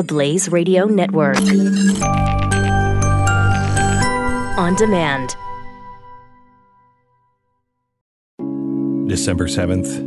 [0.00, 1.36] the Blaze Radio Network.
[4.56, 5.36] On demand.
[9.10, 10.00] December 7th,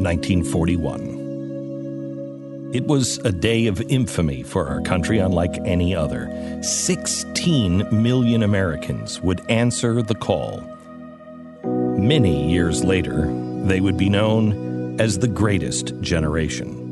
[0.00, 2.70] 1941.
[2.72, 6.30] It was a day of infamy for our country unlike any other.
[6.62, 10.64] 16 million Americans would answer the call.
[11.62, 13.30] Many years later,
[13.64, 16.85] they would be known as the greatest generation.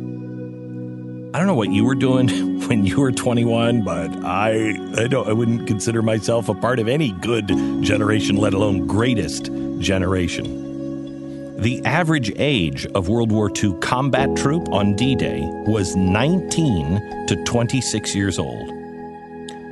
[1.35, 5.29] I don't know what you were doing when you were 21, but I I don't
[5.29, 7.49] I wouldn't consider myself a part of any good
[7.83, 11.61] generation, let alone greatest generation.
[11.61, 17.43] The average age of World War II combat troop on D Day was 19 to
[17.43, 18.69] 26 years old.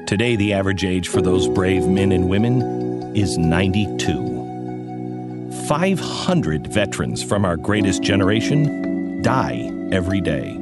[0.09, 5.53] Today, the average age for those brave men and women is 92.
[5.69, 10.59] 500 veterans from our greatest generation die every day.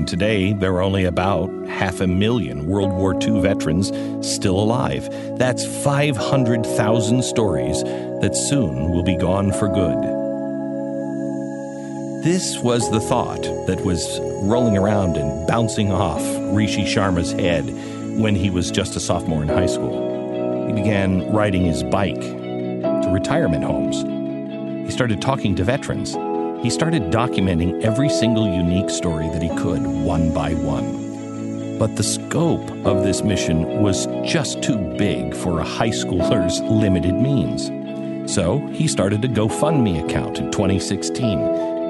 [0.00, 3.88] And today, there are only about half a million World War II veterans
[4.26, 5.06] still alive.
[5.36, 9.98] That's 500,000 stories that soon will be gone for good.
[12.24, 16.22] This was the thought that was rolling around and bouncing off
[16.56, 17.66] Rishi Sharma's head
[18.18, 20.66] when he was just a sophomore in high school.
[20.66, 24.00] He began riding his bike to retirement homes.
[24.86, 26.16] He started talking to veterans.
[26.62, 31.78] He started documenting every single unique story that he could, one by one.
[31.78, 37.14] But the scope of this mission was just too big for a high schooler's limited
[37.14, 37.70] means.
[38.30, 41.38] So he started a GoFundMe account in 2016,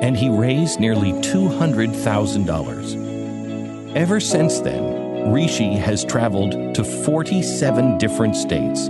[0.02, 3.96] and he raised nearly $200,000.
[3.96, 8.86] Ever since then, Rishi has traveled to 47 different states,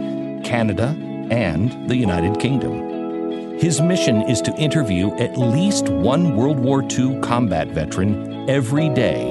[0.46, 0.94] Canada,
[1.30, 2.99] and the United Kingdom.
[3.60, 9.30] His mission is to interview at least one World War II combat veteran every day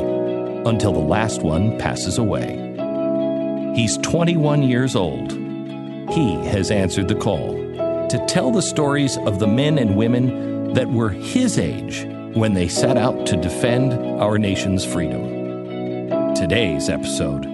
[0.67, 2.53] until the last one passes away.
[3.75, 5.31] He's 21 years old.
[5.31, 7.55] He has answered the call
[8.09, 12.05] to tell the stories of the men and women that were his age
[12.35, 15.25] when they set out to defend our nation's freedom.
[16.35, 17.47] Today's episode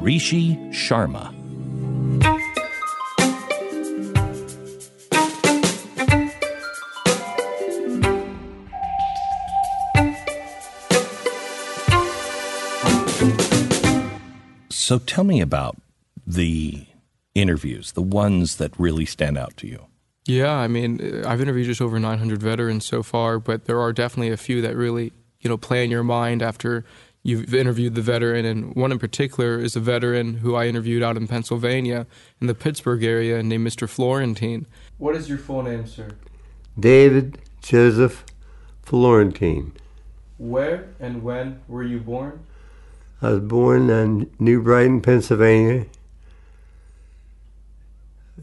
[0.00, 1.35] Rishi Sharma.
[14.86, 15.76] So tell me about
[16.24, 16.86] the
[17.34, 19.86] interviews, the ones that really stand out to you.
[20.26, 23.92] Yeah, I mean, uh, I've interviewed just over 900 veterans so far, but there are
[23.92, 26.84] definitely a few that really, you know, play in your mind after
[27.24, 28.44] you've interviewed the veteran.
[28.44, 32.06] And one in particular is a veteran who I interviewed out in Pennsylvania
[32.40, 33.88] in the Pittsburgh area named Mr.
[33.88, 34.68] Florentine.
[34.98, 36.10] What is your full name, sir?
[36.78, 38.24] David Joseph
[38.82, 39.72] Florentine.
[40.38, 42.46] Where and when were you born?
[43.22, 45.86] I was born in New Brighton, Pennsylvania,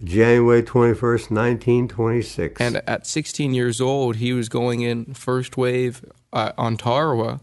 [0.04, 2.60] January 21st, 1926.
[2.60, 7.40] And at 16 years old, he was going in first wave uh, on Tarawa,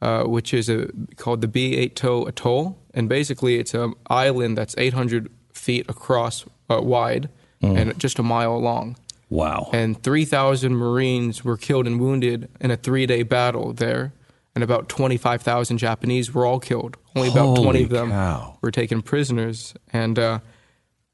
[0.00, 2.78] uh, which is a, called the Betio Atoll.
[2.94, 7.28] And basically, it's an island that's 800 feet across uh, wide
[7.60, 8.96] and just a mile long.
[9.30, 9.68] Wow.
[9.72, 14.12] And 3,000 Marines were killed and wounded in a three day battle there.
[14.58, 16.96] And about 25,000 Japanese were all killed.
[17.14, 18.58] Only about 20 of them cow.
[18.60, 19.72] were taken prisoners.
[19.92, 20.40] And uh,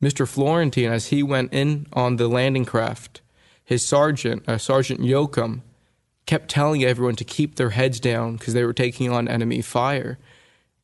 [0.02, 0.26] Mr.
[0.26, 3.20] Florentine, as he went in on the landing craft,
[3.62, 5.60] his sergeant, uh, Sergeant Yoakum,
[6.24, 10.18] kept telling everyone to keep their heads down because they were taking on enemy fire.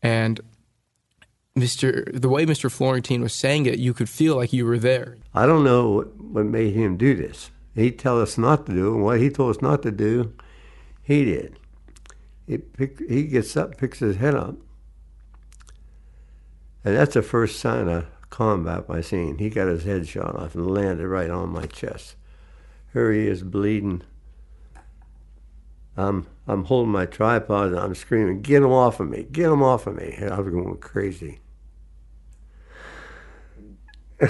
[0.02, 0.38] And
[1.56, 2.12] Mr.
[2.12, 2.70] the way Mr.
[2.70, 5.16] Florentine was saying it, you could feel like you were there.
[5.32, 7.50] I don't know what, what made him do this.
[7.74, 10.34] He'd tell us not to do, and what he told us not to do,
[11.02, 11.56] he did.
[12.50, 14.56] He, pick, he gets up, picks his head up,
[16.84, 19.38] and that's the first sign of combat I seen.
[19.38, 22.16] He got his head shot off and landed right on my chest.
[22.92, 24.02] Here he is bleeding.
[25.96, 29.28] I'm I'm holding my tripod and I'm screaming, "Get him off of me!
[29.30, 31.38] Get him off of me!" I was going crazy.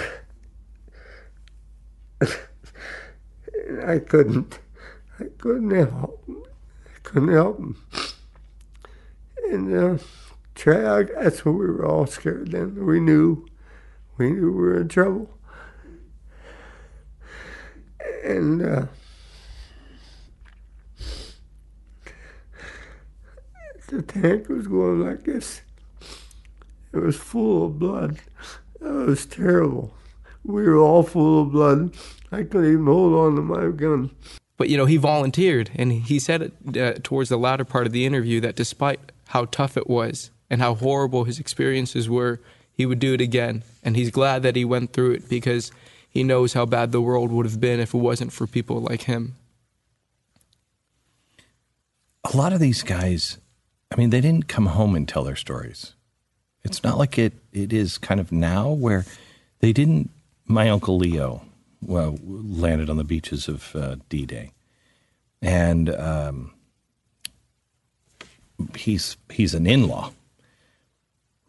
[3.82, 4.58] I couldn't,
[5.18, 7.76] I couldn't help, I couldn't help him.
[9.50, 9.98] And uh,
[10.54, 12.86] Trey, that's what we were all scared then.
[12.86, 13.46] We knew,
[14.16, 15.28] we knew we were in trouble.
[18.24, 18.86] And uh,
[23.88, 25.62] the tank was going like this.
[26.92, 28.18] It was full of blood.
[28.80, 29.94] It was terrible.
[30.44, 31.94] We were all full of blood.
[32.30, 34.10] I couldn't even hold on to my gun.
[34.56, 37.92] But you know, he volunteered, and he said it uh, towards the latter part of
[37.92, 39.00] the interview that despite
[39.30, 42.40] how tough it was and how horrible his experiences were,
[42.72, 43.62] he would do it again.
[43.82, 45.70] And he's glad that he went through it because
[46.08, 49.02] he knows how bad the world would have been if it wasn't for people like
[49.02, 49.36] him.
[52.32, 53.38] A lot of these guys,
[53.92, 55.94] I mean, they didn't come home and tell their stories.
[56.64, 59.06] It's not like it, it is kind of now where
[59.60, 60.10] they didn't.
[60.46, 61.42] My uncle Leo
[61.80, 64.50] well, landed on the beaches of uh, D Day.
[65.40, 66.52] And um,
[68.76, 70.12] he's, he's an in law.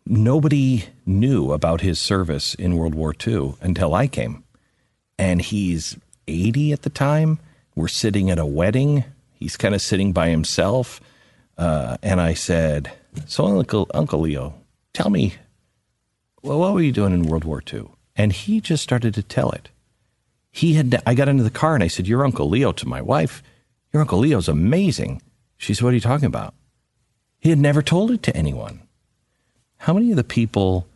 [0.06, 4.44] Nobody knew about his service in World War II until I came.
[5.18, 5.98] And he's
[6.28, 7.40] 80 at the time.
[7.76, 9.04] We're sitting at a wedding.
[9.34, 11.00] He's kind of sitting by himself.
[11.58, 12.92] Uh, and I said,
[13.28, 14.56] So, Uncle, Uncle Leo,
[14.94, 15.36] tell me,
[16.42, 17.88] well, what were you doing in World War II?
[18.16, 19.70] And he just started to tell it.
[20.52, 23.02] He had, I got into the car and I said, Your Uncle Leo to my
[23.02, 23.44] wife.
[23.94, 25.22] Your Uncle Leo's amazing.
[25.58, 26.54] She said, What are you talking about?
[27.42, 28.82] He had never told it to anyone.
[29.80, 30.88] How many of the people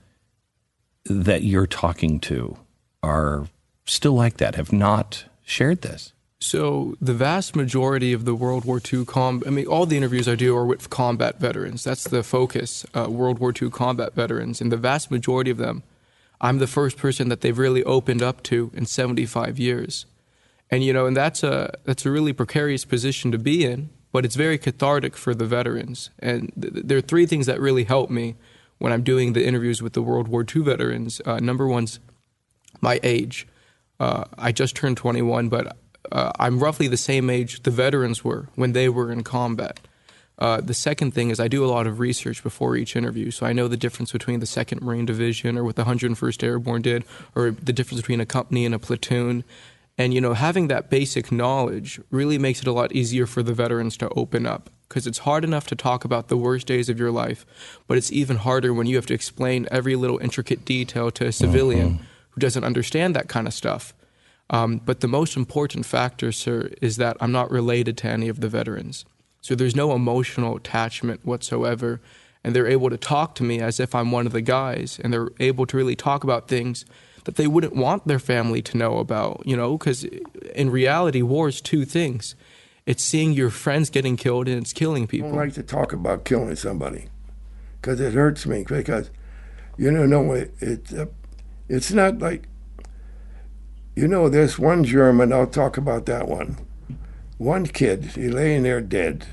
[1.06, 2.58] that you're talking to
[3.02, 3.48] are
[3.86, 6.14] still like that, have not shared this?
[6.40, 10.28] So the vast majority of the World War II com I mean, all the interviews
[10.28, 11.84] I do are with combat veterans.
[11.84, 15.82] That's the focus, uh, World War II combat veterans, and the vast majority of them,
[16.40, 20.06] I'm the first person that they've really opened up to in 75 years,
[20.70, 24.24] and you know, and that's a that's a really precarious position to be in, but
[24.24, 26.10] it's very cathartic for the veterans.
[26.20, 28.36] And th- there are three things that really help me
[28.78, 31.20] when I'm doing the interviews with the World War II veterans.
[31.26, 32.00] Uh, number one's
[32.80, 33.46] my age.
[34.00, 35.76] Uh, I just turned 21, but
[36.14, 39.82] uh, I'm roughly the same age the veterans were when they were in combat.
[40.40, 43.46] Uh, the second thing is I do a lot of research before each interview, so
[43.46, 47.04] I know the difference between the Second Marine Division or what the 101st Airborne did,
[47.36, 49.44] or the difference between a company and a platoon.
[49.98, 53.54] And you know, having that basic knowledge really makes it a lot easier for the
[53.54, 57.00] veterans to open up because it's hard enough to talk about the worst days of
[57.00, 57.46] your life,
[57.88, 61.32] but it's even harder when you have to explain every little intricate detail to a
[61.32, 62.04] civilian mm-hmm.
[62.32, 63.94] who doesn't understand that kind of stuff.
[64.50, 68.42] Um, but the most important factor, sir, is that I'm not related to any of
[68.42, 69.06] the veterans.
[69.42, 72.02] So there's no emotional attachment whatsoever.
[72.44, 75.00] And they're able to talk to me as if I'm one of the guys.
[75.04, 76.86] And they're able to really talk about things
[77.26, 80.04] that they wouldn't want their family to know about, you know, because
[80.56, 82.36] in reality, war is two things
[82.86, 85.30] it's seeing your friends getting killed and it's killing people.
[85.30, 87.08] I don't like to talk about killing somebody
[87.82, 89.10] because it hurts me because,
[89.76, 91.08] you know, no, it, it uh,
[91.68, 92.48] it's not like
[93.96, 96.58] you know, there's one German, I'll talk about that one.
[97.38, 99.26] One kid, he lay in there dead,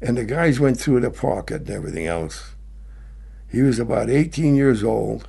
[0.00, 2.54] and the guys went through the pocket and everything else.
[3.48, 5.28] He was about 18 years old.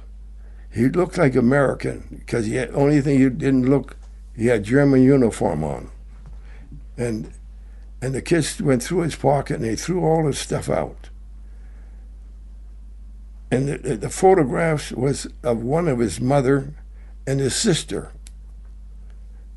[0.78, 3.98] He looked like American because he had only thing he didn't look.
[4.36, 5.90] He had German uniform on,
[6.96, 7.34] and
[8.02, 11.10] and the kids went through his pocket and they threw all his stuff out.
[13.50, 16.76] And the, the photographs was of one of his mother
[17.26, 18.12] and his sister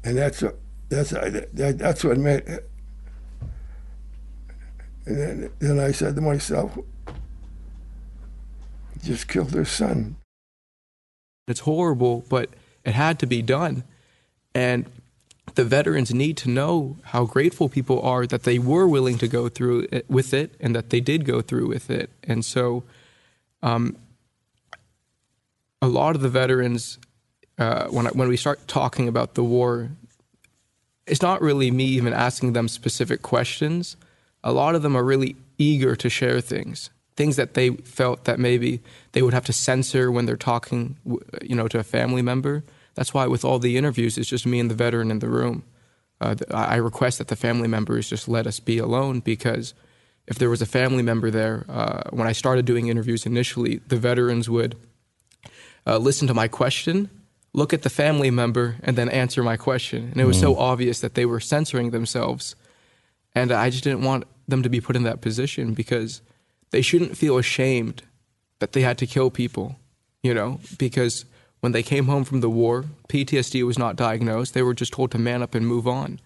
[0.05, 0.43] and that's
[0.89, 2.43] that's that, that's what made.
[5.07, 6.79] And then, then I said to myself,
[9.03, 10.17] just killed their son.
[11.51, 12.51] It's horrible, but
[12.85, 13.85] it had to be done.
[14.55, 14.87] And
[15.55, 19.49] the veterans need to know how grateful people are that they were willing to go
[19.49, 22.11] through it, with it and that they did go through with it.
[22.25, 22.85] And so,
[23.63, 23.97] um,
[25.83, 26.99] a lot of the veterans
[27.61, 29.91] uh, when I, when we start talking about the war,
[31.07, 33.97] it's not really me even asking them specific questions.
[34.43, 36.89] A lot of them are really eager to share things,
[37.21, 38.81] things that they felt that maybe
[39.13, 40.97] they would have to censor when they're talking,
[41.43, 42.65] you know, to a family member.
[42.95, 45.63] That's why with all the interviews, it's just me and the veteran in the room.
[46.19, 49.75] Uh, I request that the family members just let us be alone because
[50.27, 53.99] if there was a family member there, uh, when I started doing interviews initially, the
[53.99, 54.77] veterans would
[55.87, 57.11] uh, listen to my question
[57.53, 60.09] look at the family member and then answer my question.
[60.13, 60.43] And it was mm.
[60.43, 62.55] so obvious that they were censoring themselves.
[63.35, 66.23] And I just didn't want them to be put in that position because
[66.71, 68.03] they shouldn't feel ashamed
[68.59, 69.77] that they had to kill people,
[70.23, 71.25] you know, because
[71.61, 74.55] when they came home from the war, PTSD was not diagnosed.
[74.55, 76.21] They were just told to man up and move on.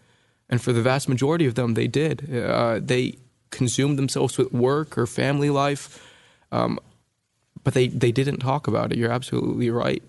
[0.49, 2.33] And for the vast majority of them, they did.
[2.35, 3.19] Uh, they
[3.51, 6.05] consumed themselves with work or family life,
[6.53, 6.79] um,
[7.63, 8.99] but they, they didn't talk about it.
[8.99, 10.03] You're absolutely right.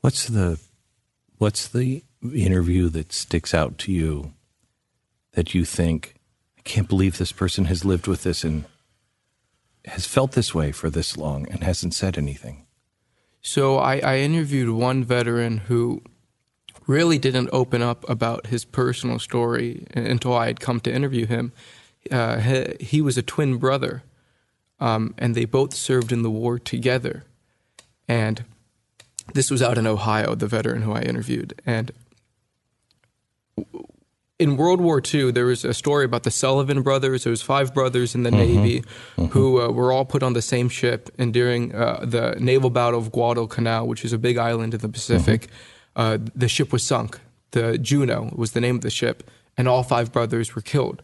[0.00, 0.60] What's the
[1.38, 4.32] what's the interview that sticks out to you
[5.32, 6.15] that you think
[6.66, 8.64] can't believe this person has lived with this and
[9.86, 12.66] has felt this way for this long and hasn't said anything?
[13.40, 16.02] So I, I interviewed one veteran who
[16.86, 21.52] really didn't open up about his personal story until I had come to interview him.
[22.10, 24.02] uh, he, he was a twin brother,
[24.80, 27.24] um, and they both served in the war together.
[28.08, 28.44] And
[29.34, 31.60] this was out in Ohio, the veteran who I interviewed.
[31.64, 31.92] And
[34.38, 37.24] in World War II, there was a story about the Sullivan brothers.
[37.24, 38.84] There was five brothers in the Navy
[39.30, 43.00] who uh, were all put on the same ship, and during uh, the naval battle
[43.00, 45.48] of Guadalcanal, which is a big island in the Pacific,
[45.96, 47.18] uh, the ship was sunk.
[47.52, 51.02] The Juneau was the name of the ship, and all five brothers were killed.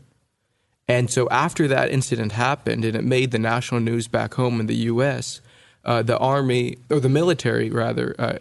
[0.86, 4.66] And so after that incident happened, and it made the national news back home in
[4.66, 5.40] the U.S.,
[5.84, 8.38] uh, the army or the military rather uh,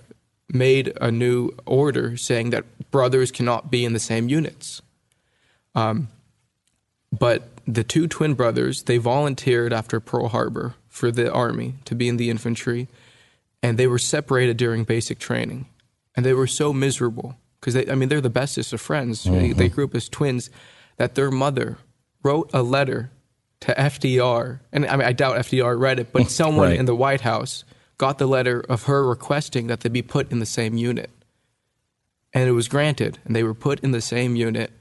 [0.53, 4.81] made a new order saying that brothers cannot be in the same units.
[5.75, 6.10] Um,
[7.17, 12.08] but the two twin brothers they volunteered after Pearl Harbor for the army to be
[12.08, 12.88] in the infantry,
[13.63, 15.67] and they were separated during basic training,
[16.15, 19.24] and they were so miserable because they I mean they're the bestest of friends.
[19.24, 20.50] They, they grew up as twins
[20.98, 21.77] that their mother
[22.24, 23.12] wrote a letter
[23.62, 26.79] to FDR, and I mean I doubt FDR read it, but someone Right.
[26.79, 27.63] in the White House
[28.01, 31.12] got the letter of her requesting that they be put in the same unit,
[32.34, 34.72] and it was granted, and they were put in the same unit.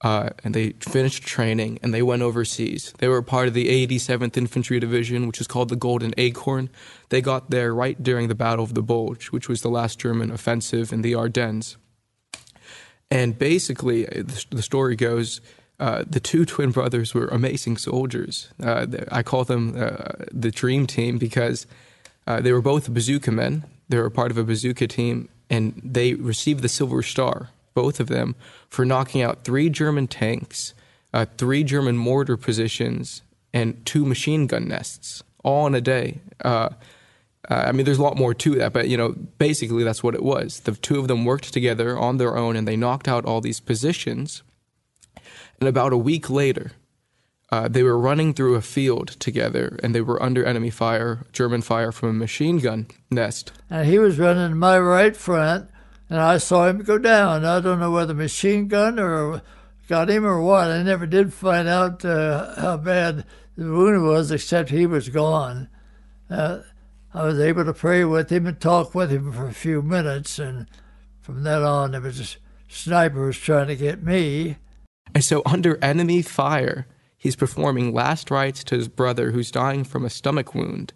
[0.00, 2.92] Uh, and they finished training and they went overseas.
[2.98, 6.70] They were part of the 87th Infantry Division, which is called the Golden Acorn.
[7.10, 10.32] They got there right during the Battle of the Bulge, which was the last German
[10.32, 11.76] offensive in the Ardennes.
[13.12, 15.40] And basically, uh, the, story goes
[15.78, 18.50] uh, the two twin brothers were amazing soldiers.
[18.60, 21.64] Uh, I call them uh, the dream team because
[22.26, 23.64] uh, they were both bazooka men.
[23.88, 28.08] They were part of a bazooka team, and they received the Silver Star, both of
[28.08, 28.34] them,
[28.68, 30.74] for knocking out three German tanks,
[31.12, 36.20] uh, three German mortar positions, and two machine gun nests, all in a day.
[36.44, 36.70] Uh,
[37.50, 40.14] uh, I mean, there's a lot more to that, but you know, basically that's what
[40.14, 40.60] it was.
[40.60, 43.60] The two of them worked together on their own, and they knocked out all these
[43.60, 44.42] positions.
[45.60, 46.72] And about a week later,
[47.52, 51.60] uh, they were running through a field together, and they were under enemy fire, German
[51.60, 53.52] fire from a machine gun nest.
[53.68, 55.68] and he was running to my right front,
[56.08, 57.44] and I saw him go down.
[57.44, 59.42] I don't know whether machine gun or
[59.86, 60.70] got him or what.
[60.70, 65.68] I never did find out uh, how bad the wound was, except he was gone.
[66.30, 66.60] Uh,
[67.12, 70.38] I was able to pray with him and talk with him for a few minutes,
[70.38, 70.68] and
[71.20, 74.56] from then on, there was a sniper was trying to get me.
[75.14, 76.86] And so, under enemy fire,
[77.22, 80.92] he's performing last rites to his brother who's dying from a stomach wound.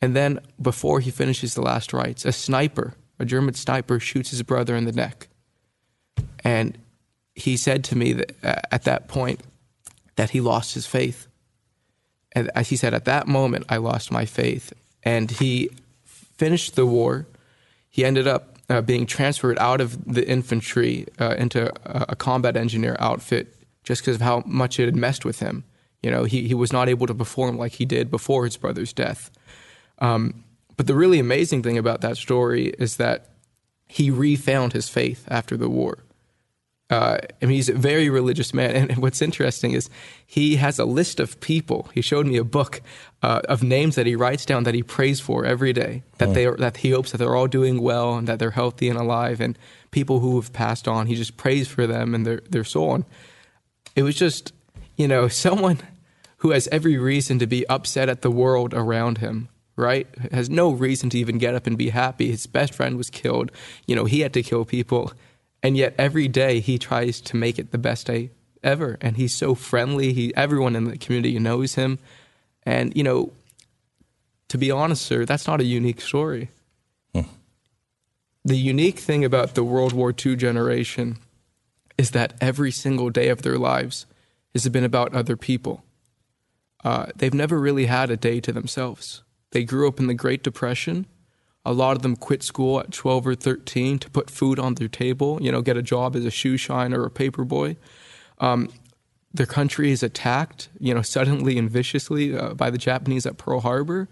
[0.00, 4.42] And then, before he finishes the last rites, a sniper, a German sniper, shoots his
[4.42, 5.28] brother in the neck.
[6.42, 6.78] And
[7.34, 9.40] he said to me that uh, at that point
[10.16, 11.26] that he lost his faith.
[12.32, 14.72] And as he said, at that moment, I lost my faith.
[15.02, 15.68] And he
[16.04, 17.26] finished the war.
[17.90, 22.56] He ended up uh, being transferred out of the infantry uh, into a, a combat
[22.56, 25.64] engineer outfit just because of how much it had messed with him.
[26.02, 28.92] You know, he, he was not able to perform like he did before his brother's
[28.92, 29.30] death.
[30.00, 30.44] Um,
[30.76, 33.30] but the really amazing thing about that story is that
[33.86, 35.98] he refound his faith after the war.
[36.90, 38.90] Uh, I mean, he's a very religious man.
[38.90, 39.88] And what's interesting is
[40.26, 41.88] he has a list of people.
[41.94, 42.82] He showed me a book
[43.22, 46.02] uh, of names that he writes down that he prays for every day.
[46.18, 48.88] That they are, that he hopes that they're all doing well and that they're healthy
[48.88, 49.40] and alive.
[49.40, 49.58] And
[49.90, 52.94] people who have passed on, he just prays for them and their their soul.
[52.94, 53.04] And
[53.94, 54.52] it was just,
[54.96, 55.78] you know, someone
[56.38, 60.06] who has every reason to be upset at the world around him, right?
[60.30, 62.30] Has no reason to even get up and be happy.
[62.30, 63.50] His best friend was killed.
[63.86, 65.12] You know, he had to kill people.
[65.62, 68.30] And yet every day he tries to make it the best day
[68.62, 68.98] ever.
[69.00, 70.12] And he's so friendly.
[70.12, 71.98] He everyone in the community knows him.
[72.64, 73.32] And, you know,
[74.48, 76.50] to be honest, sir, that's not a unique story.
[77.14, 77.22] Hmm.
[78.44, 81.16] The unique thing about the World War II generation
[81.96, 84.06] is that every single day of their lives
[84.52, 85.84] has been about other people.
[86.84, 89.22] Uh, they've never really had a day to themselves.
[89.52, 91.06] They grew up in the Great Depression.
[91.64, 94.88] A lot of them quit school at 12 or 13 to put food on their
[94.88, 97.76] table, you know, get a job as a shoe shiner or a paper boy.
[98.38, 98.68] Um,
[99.32, 103.60] their country is attacked, you know, suddenly and viciously uh, by the Japanese at Pearl
[103.60, 104.08] Harbor.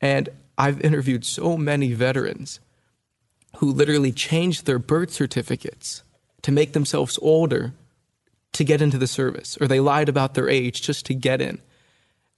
[0.00, 2.60] And I've interviewed so many veterans
[3.58, 6.02] who literally changed their birth certificates
[6.42, 7.72] to make themselves older
[8.52, 11.60] to get into the service, or they lied about their age just to get in.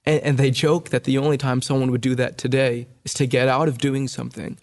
[0.05, 3.25] And, and they joke that the only time someone would do that today is to
[3.25, 4.59] get out of doing something.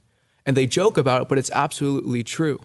[0.47, 2.61] And they joke about it, but it's absolutely true.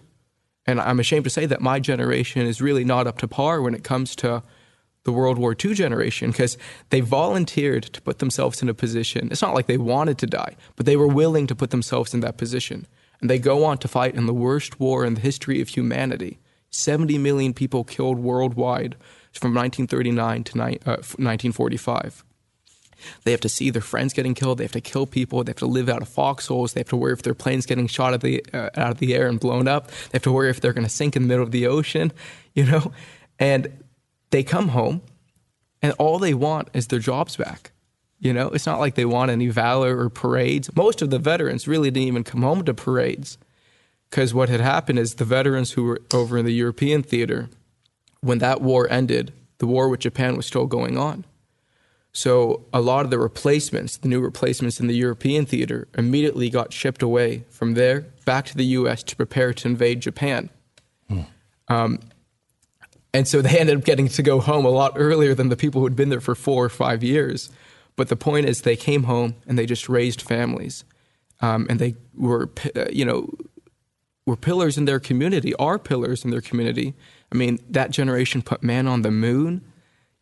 [0.66, 3.74] And I'm ashamed to say that my generation is really not up to par when
[3.74, 4.42] it comes to
[5.04, 6.58] the World War II generation because
[6.90, 9.28] they volunteered to put themselves in a position.
[9.30, 12.20] It's not like they wanted to die, but they were willing to put themselves in
[12.20, 12.86] that position.
[13.20, 16.40] And they go on to fight in the worst war in the history of humanity.
[16.76, 18.96] 70 million people killed worldwide,
[19.38, 22.24] from 1939 to ni- uh, 1945.
[23.24, 24.58] They have to see their friends getting killed.
[24.58, 25.44] They have to kill people.
[25.44, 26.72] They have to live out of foxholes.
[26.72, 29.28] They have to worry if their plane's getting shot the, uh, out of the air
[29.28, 29.88] and blown up.
[29.88, 32.12] They have to worry if they're going to sink in the middle of the ocean,
[32.54, 32.92] you know?
[33.38, 33.84] And
[34.30, 35.02] they come home
[35.82, 37.72] and all they want is their jobs back.
[38.18, 40.74] You know, it's not like they want any valor or parades.
[40.74, 43.36] Most of the veterans really didn't even come home to parades
[44.10, 47.48] because what had happened is the veterans who were over in the European theater,
[48.20, 51.24] when that war ended, the war with Japan was still going on.
[52.12, 56.72] So a lot of the replacements, the new replacements in the European theater, immediately got
[56.72, 59.02] shipped away from there back to the U.S.
[59.02, 60.48] to prepare to invade Japan.
[61.68, 62.00] Um,
[63.12, 65.80] and so they ended up getting to go home a lot earlier than the people
[65.80, 67.50] who had been there for four or five years.
[67.96, 70.84] But the point is, they came home and they just raised families,
[71.40, 73.30] um, and they were, uh, you know,
[74.26, 76.94] were pillars in their community, are pillars in their community.
[77.32, 79.64] I mean, that generation put man on the moon.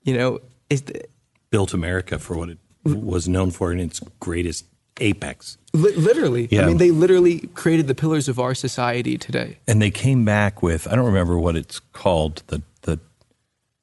[0.02, 1.02] You know, is the,
[1.50, 4.66] Built America for what it was known for in its greatest
[5.00, 5.56] apex.
[5.72, 6.48] li- literally.
[6.50, 6.62] Yeah.
[6.62, 9.58] I mean, they literally created the pillars of our society today.
[9.66, 13.00] And they came back with I don't remember what it's called the the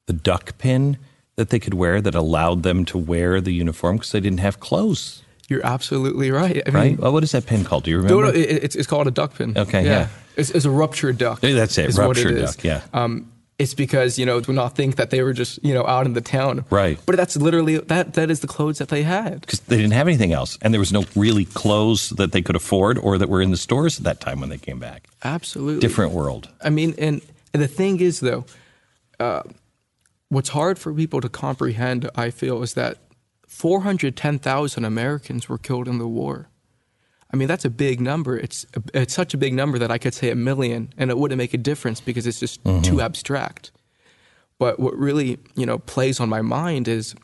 [0.06, 0.98] the duck pin
[1.36, 4.60] that they could wear that allowed them to wear the uniform because they didn't have
[4.60, 5.22] clothes.
[5.52, 6.62] You're absolutely right.
[6.66, 6.90] I Right?
[6.92, 7.84] mean, Well, what is that pin called?
[7.84, 8.22] Do you remember?
[8.24, 9.56] no, it, it's, it's called a duck pin.
[9.56, 10.08] Okay, yeah.
[10.36, 11.40] It's, it's a ruptured duck.
[11.42, 12.56] Yeah, that's it, ruptured is.
[12.56, 12.80] duck, yeah.
[12.94, 13.28] Um,
[13.58, 16.14] it's because you know do not think that they were just you know out in
[16.14, 16.64] the town.
[16.70, 16.98] Right.
[17.06, 19.42] But that's literally that that is the clothes that they had.
[19.42, 22.56] because they didn't have anything else, and there was no really clothes that they could
[22.56, 25.06] afford or that were in the stores at that time when they came back.
[25.22, 26.48] Absolutely Different world.
[26.64, 27.20] I mean, and,
[27.52, 28.46] and the thing is, though,
[29.20, 29.42] uh,
[30.30, 32.96] what's hard for people to comprehend, I feel, is that
[33.52, 36.48] 410,000 Americans were killed in the war.
[37.32, 38.36] I mean, that's a big number.
[38.36, 41.36] It's it's such a big number that I could say a million, and it wouldn't
[41.36, 43.70] make a difference because it's just too abstract.
[44.58, 47.14] But what really, you know, plays on my mind is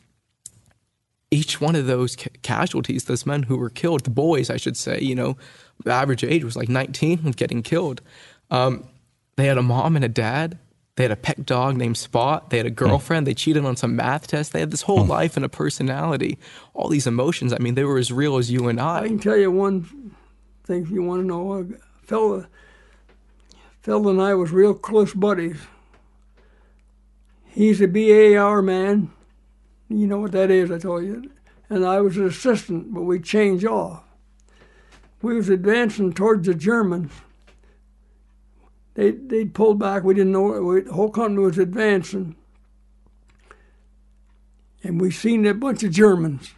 [1.31, 4.77] each one of those ca- casualties, those men who were killed, the boys, I should
[4.77, 5.35] say, you know,
[5.83, 8.01] the average age was like 19 of getting killed.
[8.51, 8.87] Um,
[9.35, 10.57] they had a mom and a dad.
[10.99, 12.49] They had a pet dog named Spot.
[12.49, 12.75] They had a hmm.
[12.75, 13.25] girlfriend.
[13.25, 14.51] They cheated on some math test.
[14.51, 15.09] They had this whole hmm.
[15.09, 16.37] life and a personality,
[16.73, 17.53] all these emotions.
[17.53, 19.07] I mean, they were as real as you and I I.
[19.07, 20.13] can tell you one
[20.65, 21.53] thing if you want to know.
[21.53, 22.47] Uh, a fella,
[23.79, 25.55] fella and I was real close buddies.
[27.45, 29.09] He's a BAR man.
[29.87, 31.31] You know what that is, I told you.
[31.69, 34.03] And I was an assistant, but we changed off.
[35.21, 37.13] We was advancing towards the Germans.
[38.99, 40.03] They they'd pulled back.
[40.03, 42.35] We didn't know we, the whole company was advancing,
[44.83, 46.53] and we seen a bunch of Germans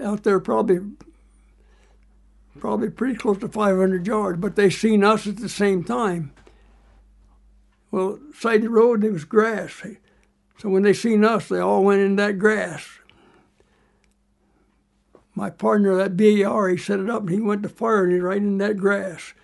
[0.00, 0.78] out there, probably
[2.60, 6.32] probably pretty close to 500 yards, but they seen us at the same time.
[7.90, 9.82] Well, side the road there was grass,
[10.58, 12.86] so when they seen us, they all went in that grass.
[15.34, 18.20] My partner, that BAR, he set it up and he went to fire and he
[18.20, 19.34] right in that grass.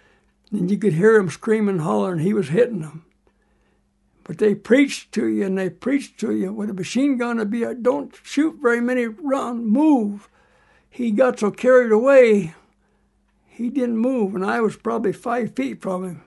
[0.50, 2.20] And you could hear him screaming, hollering.
[2.20, 3.04] He was hitting them.
[4.24, 7.46] But they preached to you and they preached to you with a machine gun to
[7.46, 10.28] be a don't shoot very many run, move.
[10.90, 12.54] He got so carried away,
[13.46, 16.22] he didn't move, and I was probably five feet from him.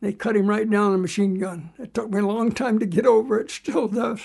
[0.00, 1.70] They cut him right down a machine gun.
[1.78, 4.20] It took me a long time to get over it, still does.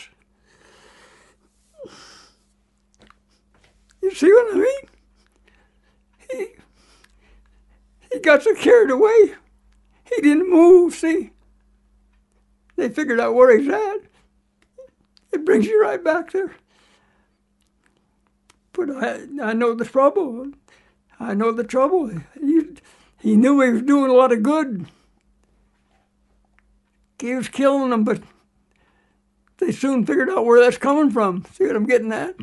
[4.01, 4.89] You see what I mean?
[6.29, 6.47] He,
[8.13, 9.33] he got so carried away,
[10.03, 11.31] he didn't move, see?
[12.75, 13.97] They figured out where he's at.
[15.31, 16.55] It brings you right back there.
[18.71, 20.51] But I, I know the trouble.
[21.19, 22.11] I know the trouble.
[22.39, 22.61] He,
[23.19, 24.87] he knew he was doing a lot of good.
[27.19, 28.21] He was killing them, but
[29.57, 31.45] they soon figured out where that's coming from.
[31.53, 32.35] See what I'm getting at?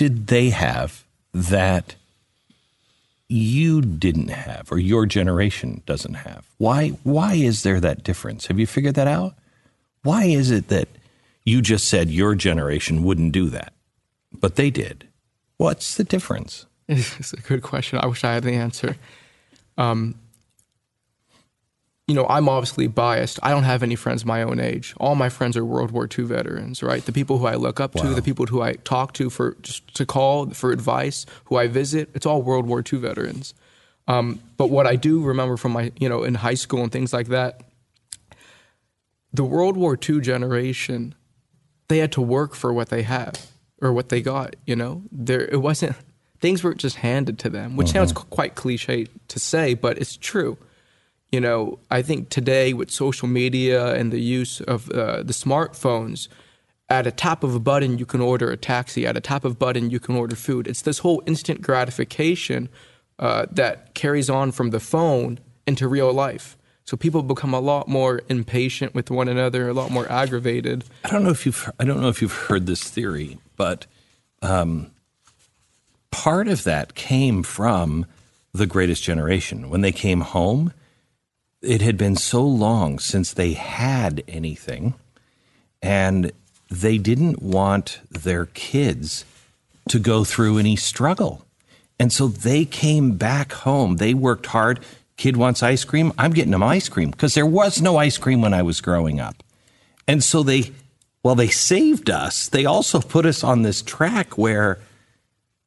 [0.00, 1.94] Did they have that
[3.28, 6.46] you didn't have or your generation doesn't have?
[6.56, 8.46] Why why is there that difference?
[8.46, 9.34] Have you figured that out?
[10.02, 10.88] Why is it that
[11.44, 13.74] you just said your generation wouldn't do that,
[14.32, 15.06] but they did?
[15.58, 16.64] What's the difference?
[16.88, 17.98] It's a good question.
[18.02, 18.96] I wish I had the answer.
[19.76, 20.14] Um,
[22.10, 23.38] you know, I'm obviously biased.
[23.42, 24.94] I don't have any friends my own age.
[24.98, 27.04] All my friends are World War II veterans, right?
[27.04, 29.94] The people who I look up to, the people who I talk to for just
[29.94, 33.54] to call for advice, who I visit, it's all World War II veterans.
[34.08, 37.12] Um, but what I do remember from my, you know, in high school and things
[37.12, 37.62] like that,
[39.32, 41.14] the World War II generation,
[41.88, 43.38] they had to work for what they had
[43.80, 44.56] or what they got.
[44.66, 45.94] You know, there it wasn't
[46.40, 48.28] things weren't just handed to them, which sounds Mm-hmm.
[48.30, 50.56] quite cliche to say, but it's true.
[51.32, 56.28] You know, I think today with social media and the use of uh, the smartphones,
[56.88, 59.06] at a tap of a button you can order a taxi.
[59.06, 60.66] At a tap of a button you can order food.
[60.66, 62.68] It's this whole instant gratification
[63.18, 66.56] uh, that carries on from the phone into real life.
[66.84, 70.84] So people become a lot more impatient with one another, a lot more aggravated.
[71.04, 73.86] I don't know if you've I don't know if you've heard this theory, but
[74.42, 74.90] um,
[76.10, 78.06] part of that came from
[78.52, 79.70] the Greatest Generation.
[79.70, 80.72] When they came home,
[81.62, 84.94] it had been so long since they had anything,
[85.82, 86.32] and
[86.70, 89.24] they didn't want their kids
[89.88, 91.44] to go through any struggle.
[91.98, 93.96] And so they came back home.
[93.96, 94.80] They worked hard.
[95.16, 96.12] Kid wants ice cream.
[96.16, 99.20] I'm getting them ice cream because there was no ice cream when I was growing
[99.20, 99.42] up.
[100.08, 100.72] And so they,
[101.22, 102.48] well, they saved us.
[102.48, 104.78] They also put us on this track where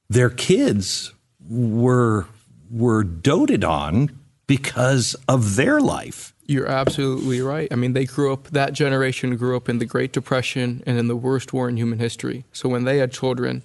[0.09, 1.13] their kids
[1.47, 2.25] were
[2.71, 4.09] were doted on
[4.57, 6.31] because of their life.
[6.45, 7.67] You're absolutely right.
[7.71, 11.07] I mean, they grew up, that generation grew up in the Great Depression and in
[11.07, 12.45] the worst war in human history.
[12.51, 13.63] So when they had children,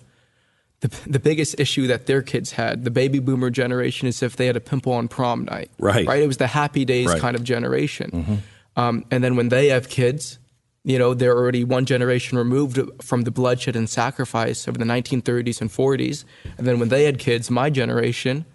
[0.81, 4.46] the, the biggest issue that their kids had, the baby boomer generation, is if they
[4.46, 5.70] had a pimple on prom night.
[5.79, 6.07] Right.
[6.07, 6.22] Right.
[6.22, 7.20] It was the happy days Right.
[7.20, 8.42] kind of generation.
[8.77, 10.38] Um, and then when they have kids,
[10.85, 15.61] you know, they're already one generation removed from the bloodshed and sacrifice of the 1930s
[15.61, 16.24] and 40s.
[16.57, 18.46] And then when they had kids, my generation,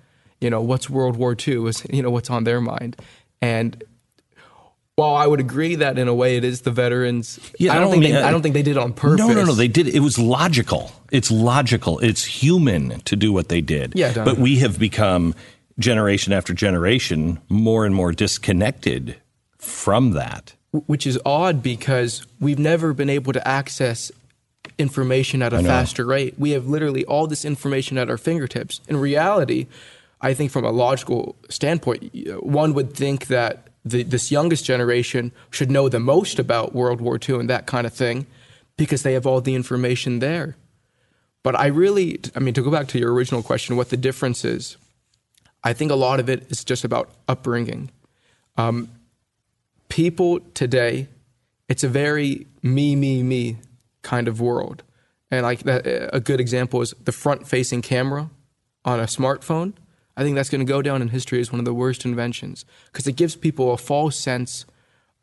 [0.43, 2.97] you know, what's World War II was, you know, what's on their mind.
[3.41, 3.81] And
[4.95, 7.79] while I would agree that in a way it is the veterans, Yeah, I I
[7.79, 9.17] don't don't think they, I uh, don't think they did it on purpose.
[9.25, 9.53] No, no, no.
[9.53, 9.87] They did.
[9.87, 10.91] It was logical.
[11.11, 11.97] It's logical.
[11.99, 13.93] It's human to do what they did.
[13.95, 15.33] Yeah, but we have become
[15.79, 19.15] generation after generation more and more disconnected
[19.57, 20.53] from that.
[20.71, 24.11] which is odd because we've never been able to access
[24.77, 26.35] information at a faster rate.
[26.37, 28.81] We have literally all this information at our fingertips.
[28.87, 29.67] In reality,
[30.23, 35.69] I think from a logical standpoint, one would think that the, this youngest generation should
[35.69, 38.25] know the most about World War II and that kind of thing
[38.77, 40.55] because they have all the information there.
[41.43, 44.45] But I really, I mean, to go back to your original question, what the difference
[44.45, 44.77] is,
[45.63, 47.91] I think a lot of it is just about upbringing
[48.57, 48.89] um,
[49.89, 51.07] people today,
[51.69, 53.57] it's a very me, me, me
[54.01, 54.83] kind of world.
[55.31, 58.29] And like that, a good example is the front-facing camera
[58.85, 59.73] on a smartphone.
[60.15, 62.65] I think that's going to go down in history as one of the worst inventions
[62.91, 64.65] because it gives people a false sense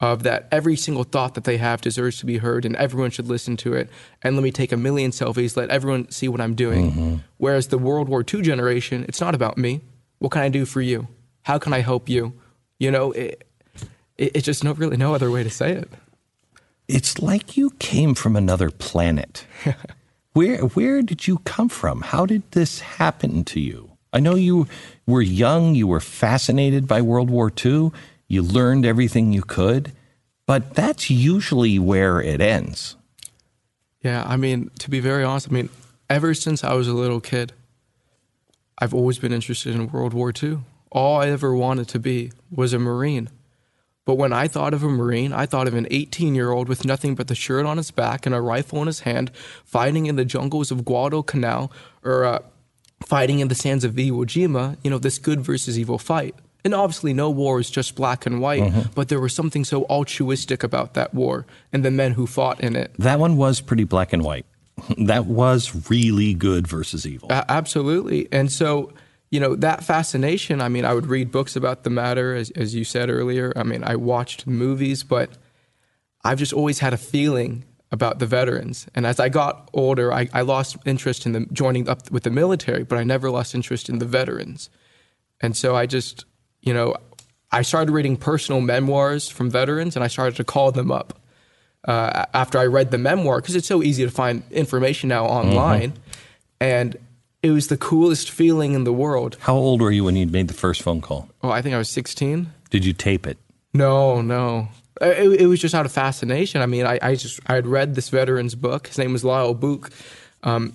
[0.00, 3.28] of that every single thought that they have deserves to be heard and everyone should
[3.28, 3.90] listen to it.
[4.22, 6.90] And let me take a million selfies, let everyone see what I'm doing.
[6.90, 7.16] Mm-hmm.
[7.36, 9.82] Whereas the World War II generation, it's not about me.
[10.18, 11.08] What can I do for you?
[11.42, 12.32] How can I help you?
[12.78, 13.46] You know, it,
[14.16, 15.90] it, it's just no really no other way to say it.
[16.88, 19.46] It's like you came from another planet.
[20.32, 22.00] where where did you come from?
[22.00, 23.89] How did this happen to you?
[24.12, 24.66] I know you
[25.06, 27.92] were young, you were fascinated by World War II,
[28.28, 29.92] you learned everything you could,
[30.46, 32.96] but that's usually where it ends.
[34.02, 35.68] Yeah, I mean, to be very honest, I mean,
[36.08, 37.52] ever since I was a little kid,
[38.78, 40.60] I've always been interested in World War II.
[40.90, 43.28] All I ever wanted to be was a Marine.
[44.06, 46.84] But when I thought of a Marine, I thought of an 18 year old with
[46.84, 49.30] nothing but the shirt on his back and a rifle in his hand,
[49.64, 51.70] fighting in the jungles of Guadalcanal
[52.02, 52.38] or uh,
[53.04, 56.34] fighting in the sands of Iwo Jima, you know, this good versus evil fight.
[56.64, 58.90] And obviously, no war is just black and white, mm-hmm.
[58.94, 62.76] but there was something so altruistic about that war and the men who fought in
[62.76, 62.92] it.
[62.98, 64.46] That one was pretty black and white.
[64.98, 67.28] That was really good versus evil.
[67.30, 68.28] A- absolutely.
[68.32, 68.92] And so,
[69.30, 72.74] you know, that fascination, I mean, I would read books about the matter, as, as
[72.74, 73.52] you said earlier.
[73.56, 75.30] I mean, I watched movies, but
[76.24, 78.86] I've just always had a feeling about the veterans.
[78.94, 82.30] And as I got older, I, I lost interest in the, joining up with the
[82.30, 84.70] military, but I never lost interest in the veterans.
[85.40, 86.24] And so I just,
[86.60, 86.96] you know,
[87.50, 91.18] I started reading personal memoirs from veterans and I started to call them up
[91.84, 95.94] uh, after I read the memoir because it's so easy to find information now online.
[96.60, 96.96] And
[97.42, 99.36] it was the coolest feeling in the world.
[99.40, 101.28] How old were you when you made the first phone call?
[101.42, 102.52] Oh, I think I was 16.
[102.68, 103.38] Did you tape it?
[103.72, 104.68] No, no.
[105.00, 106.60] It, it was just out of fascination.
[106.62, 108.88] I mean, I, I just I had read this veteran's book.
[108.88, 109.90] His name was Lyle Bouck,
[110.42, 110.72] um,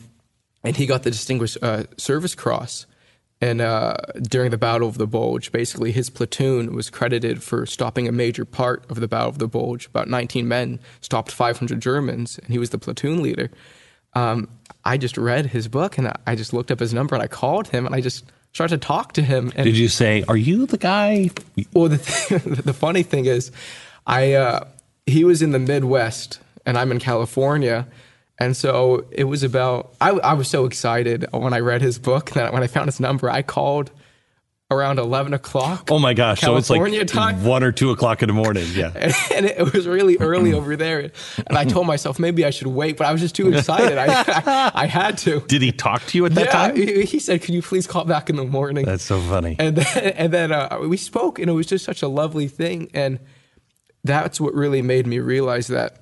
[0.63, 2.85] and he got the Distinguished uh, Service Cross.
[3.41, 8.07] And uh, during the Battle of the Bulge, basically his platoon was credited for stopping
[8.07, 9.87] a major part of the Battle of the Bulge.
[9.87, 13.51] About 19 men stopped 500 Germans, and he was the platoon leader.
[14.13, 14.47] Um,
[14.85, 17.27] I just read his book, and I- I just looked up his number, and I
[17.27, 18.23] called him, and I just
[18.53, 19.51] started to talk to him.
[19.57, 21.29] And Did you say, "Are you the guy?"
[21.73, 23.51] well, the thing, the funny thing is,
[24.05, 24.67] I uh,
[25.05, 27.87] he was in the Midwest and I'm in California,
[28.39, 29.93] and so it was about.
[30.01, 32.99] I, I was so excited when I read his book that when I found his
[32.99, 33.91] number, I called
[34.71, 35.89] around eleven o'clock.
[35.91, 36.41] Oh my gosh!
[36.41, 37.45] California so it's like time.
[37.45, 38.65] one or two o'clock in the morning.
[38.73, 38.91] Yeah.
[38.95, 41.11] and, and it was really early over there.
[41.37, 43.97] And I told myself maybe I should wait, but I was just too excited.
[43.97, 45.41] I, I, I had to.
[45.41, 46.75] Did he talk to you at that yeah, time?
[46.75, 49.55] he, he said, "Can you please call back in the morning?" That's so funny.
[49.59, 52.89] and then, and then uh, we spoke, and it was just such a lovely thing.
[52.93, 53.19] And
[54.05, 55.97] that's what really made me realize that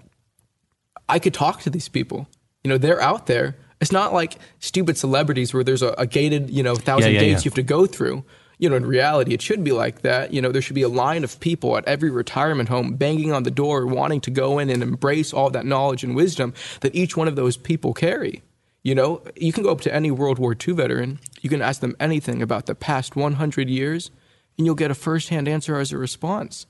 [1.08, 2.28] I could talk to these people.
[2.63, 3.56] You know, they're out there.
[3.82, 7.28] It's not like stupid celebrities where there's a, a gated, you know, thousand Yeah, yeah,
[7.28, 7.46] gates yeah.
[7.46, 8.24] you have to go through.
[8.60, 10.34] You know, in reality, it should be like that.
[10.34, 13.44] You know, there should be a line of people at every retirement home banging on
[13.44, 17.18] the door, wanting to go in and embrace all that knowledge and wisdom that each
[17.18, 18.42] one of those people carry.
[18.84, 21.82] You know, you can go up to any World War II veteran, you can ask
[21.82, 24.12] them anything about the past 100 years,
[24.58, 26.66] and you'll get a firsthand answer as a response.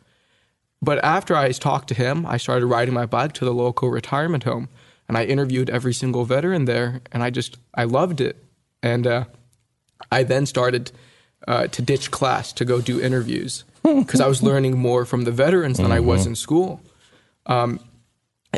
[0.83, 4.43] But after I talked to him, I started riding my bike to the local retirement
[4.43, 4.67] home,
[5.07, 8.43] and I interviewed every single veteran there, and I just I loved it.
[8.81, 9.23] And uh,
[10.11, 10.91] I then started
[11.47, 15.31] uh, to ditch class to go do interviews because I was learning more from the
[15.31, 16.81] veterans than I was in school.
[17.45, 17.79] Um,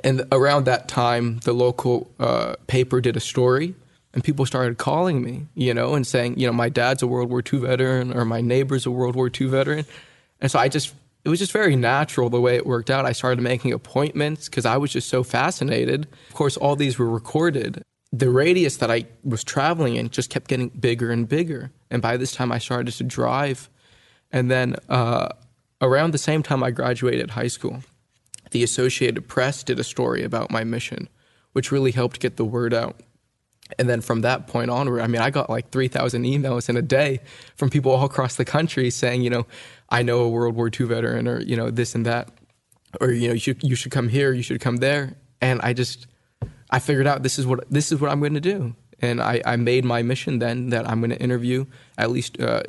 [0.04, 3.76] and around that time, the local uh, paper did a story,
[4.16, 7.30] and people started calling me, you know, and saying, you know, my dad's a World
[7.30, 9.86] War II veteran, or my neighbor's a World War II veteran,
[10.42, 10.94] and so I just,
[11.26, 13.06] it was just very natural the way it worked out.
[13.06, 16.08] I started making appointments because I was just so fascinated.
[16.30, 17.84] Of course, all these were recorded.
[18.14, 22.16] The radius that I was traveling in just kept getting bigger and bigger, and by
[22.16, 23.70] this time, I started to drive,
[24.32, 25.30] and then uh,
[25.82, 27.82] around the same time I graduated high school
[28.56, 31.10] the Associated Press did a story about my mission,
[31.52, 33.02] which really helped get the word out.
[33.78, 36.82] And then from that point onward, I mean, I got like 3,000 emails in a
[36.82, 37.20] day
[37.58, 39.46] from people all across the country saying, you know,
[39.90, 42.30] I know a World War II veteran or, you know, this and that.
[43.02, 45.16] Or, you know, you should, you should come here, you should come there.
[45.42, 46.08] And I just,
[46.70, 48.76] I figured out this is what, this is what I'm going to do.
[49.00, 51.66] And I, I made my mission then that I'm going to interview
[51.98, 52.64] at least uh,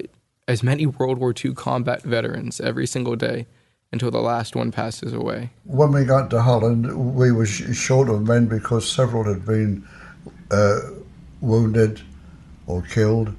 [0.48, 3.46] as many World War II combat veterans every single day
[3.92, 5.50] until the last one passes away.
[5.64, 9.87] When we got to Holland, we were sh- short of men because several had been
[10.50, 10.81] uh,
[11.40, 12.00] wounded
[12.66, 13.35] or killed,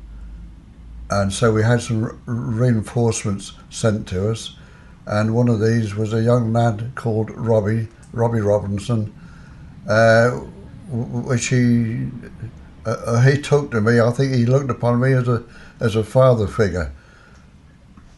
[1.10, 4.56] and so we had some re- reinforcements sent to us.
[5.06, 9.14] And one of these was a young lad called Robbie, Robbie Robinson,
[9.88, 10.32] uh,
[10.90, 12.10] which he
[12.86, 14.02] uh, uh, he took to me.
[14.02, 15.44] I think he looked upon me as a
[15.80, 16.92] as a father figure.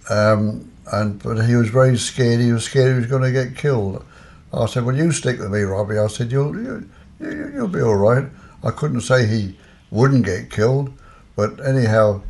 [0.09, 2.39] Um, and but he was very scared.
[2.39, 4.03] He was scared he was going to get killed.
[4.51, 7.81] I said, "Well, you stick with me, Robbie." I said, "You'll you, you, you'll be
[7.81, 8.25] all right."
[8.63, 9.57] I couldn't say he
[9.91, 10.91] wouldn't get killed,
[11.35, 12.21] but anyhow,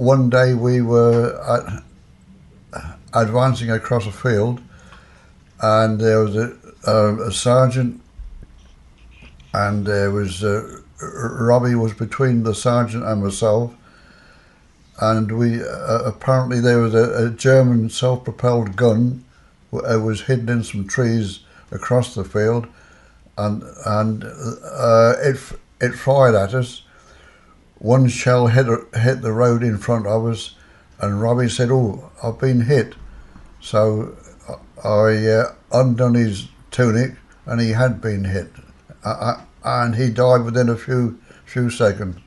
[0.00, 1.82] one day we were
[3.12, 4.62] advancing across a field,
[5.60, 8.00] and there was a, a, a sergeant,
[9.52, 13.74] and there was uh, Robbie was between the sergeant and myself,
[15.02, 19.22] and we uh, apparently there was a, a German self-propelled gun
[19.70, 21.40] w- uh, was hidden in some trees
[21.72, 22.66] across the field,
[23.36, 25.36] and and uh, it
[25.78, 26.84] it fired at us.
[27.80, 30.54] One shell hit hit the road in front of us,
[31.00, 32.94] and Robbie said, "Oh, I've been hit."
[33.60, 34.16] So
[34.84, 37.14] I uh, undone his tunic,
[37.46, 38.52] and he had been hit,
[39.02, 42.18] uh, and he died within a few few seconds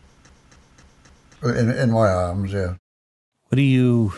[1.44, 2.52] in in my arms.
[2.52, 2.76] Yeah.
[3.50, 4.14] What do you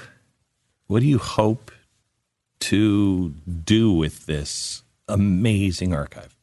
[0.88, 1.72] what do you hope
[2.62, 6.35] to do with this amazing archive?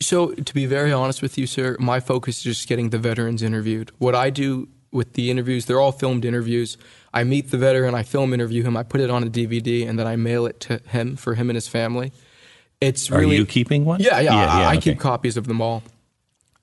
[0.00, 3.42] So, to be very honest with you, sir, my focus is just getting the veterans
[3.42, 3.90] interviewed.
[3.98, 6.78] What I do with the interviews, they're all filmed interviews.
[7.12, 9.98] I meet the veteran, I film interview him, I put it on a DVD, and
[9.98, 12.12] then I mail it to him for him and his family.
[12.80, 14.00] It's Are really you keeping one?
[14.00, 14.34] Yeah, yeah.
[14.34, 14.92] I, I okay.
[14.92, 15.82] keep copies of them all.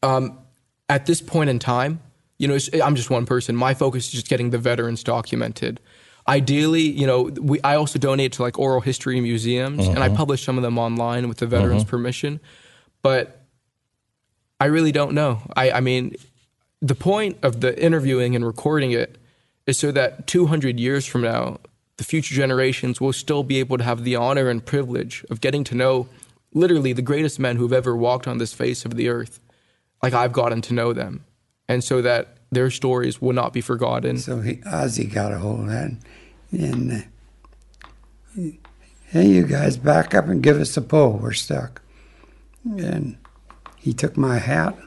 [0.02, 0.40] Um,
[0.88, 2.00] at this point in time,
[2.38, 3.56] you know, I'm just one person.
[3.56, 5.80] My focus is just getting the veterans documented.
[6.28, 10.44] Ideally, you know, we, I also donate to like oral history museums, and I publish
[10.44, 12.40] some of them online with the veterans' permission.
[13.06, 13.40] But
[14.60, 15.42] I really don't know.
[15.56, 16.16] I, I mean,
[16.82, 19.20] the point of the interviewing and recording it
[19.68, 21.60] is so that 200 years from now,
[21.98, 25.64] the future generations will still be able to have the honor and privilege of getting
[25.66, 26.10] to know
[26.52, 29.40] literally the greatest men who've ever walked on this face of the earth,
[30.02, 31.26] like I've gotten to know them.
[31.68, 34.18] And so that their stories will not be forgotten.
[34.18, 35.92] So he, Ozzy got a hold of that,
[36.52, 37.06] and
[38.36, 38.42] uh,
[39.12, 41.20] hey, you guys, back up and give us a pull.
[41.20, 41.84] We're stuck.
[42.66, 43.18] And
[43.78, 44.78] he took my hat,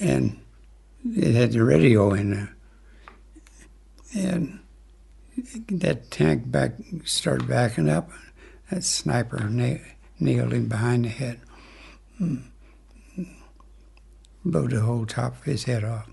[0.00, 0.38] and
[1.04, 2.56] it had the radio in there.
[4.14, 4.60] and
[5.68, 8.10] that tank back started backing up.
[8.70, 9.82] That sniper na-
[10.20, 11.40] nailed him behind the head,
[12.20, 12.42] mm.
[14.44, 16.08] blew the whole top of his head off.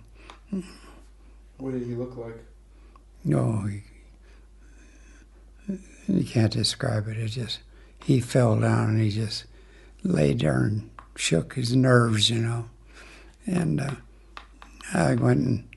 [1.58, 2.44] What did he look like?
[3.24, 3.84] No, he,
[6.08, 7.18] you can't describe it.
[7.18, 7.60] It just
[8.04, 9.46] he fell down and he just
[10.04, 12.66] lay there and shook his nerves, you know.
[13.46, 13.96] And uh,
[14.94, 15.68] I went and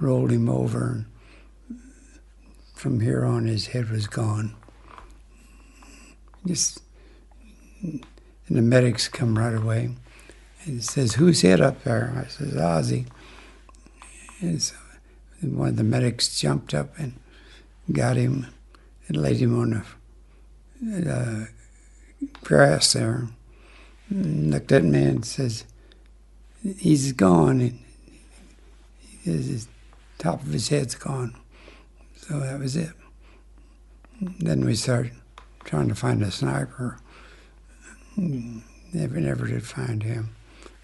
[0.00, 1.04] rolled him over,
[1.70, 1.80] and
[2.74, 4.54] from here on, his head was gone.
[6.46, 6.80] Just
[7.82, 8.04] and
[8.48, 9.90] the medics come right away
[10.64, 13.06] and says, "Who's head up there?" I says, "Ozzy."
[14.40, 14.76] And so
[15.42, 17.14] one of the medics jumped up and
[17.92, 18.46] got him
[19.08, 19.84] and laid him on
[20.80, 21.46] the uh,
[22.42, 23.28] grass there.
[24.10, 25.64] Looked at me and says,
[26.62, 27.78] "He's gone." And
[29.24, 29.68] his
[30.18, 31.34] top of his head's gone.
[32.16, 32.92] So that was it.
[34.20, 35.12] Then we started
[35.64, 36.98] trying to find a sniper.
[38.16, 40.30] Mm, never, never did find him.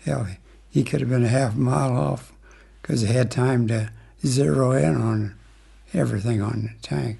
[0.04, 0.28] Hell,
[0.70, 2.32] he could have been a half mile off
[2.80, 3.90] because he had time to
[4.24, 5.34] zero in on
[5.92, 7.18] everything on the tank.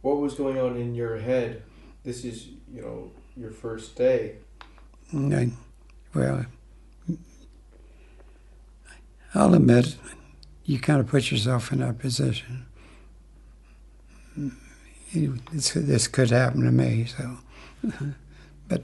[0.00, 1.62] What was going on in your head?
[2.04, 4.36] This is, you know, your first day.
[5.14, 5.50] I,
[6.14, 6.44] well,
[9.34, 9.96] I'll admit,
[10.64, 12.66] you kind of put yourself in that position.
[15.14, 17.38] This, this could happen to me, so.
[18.68, 18.82] but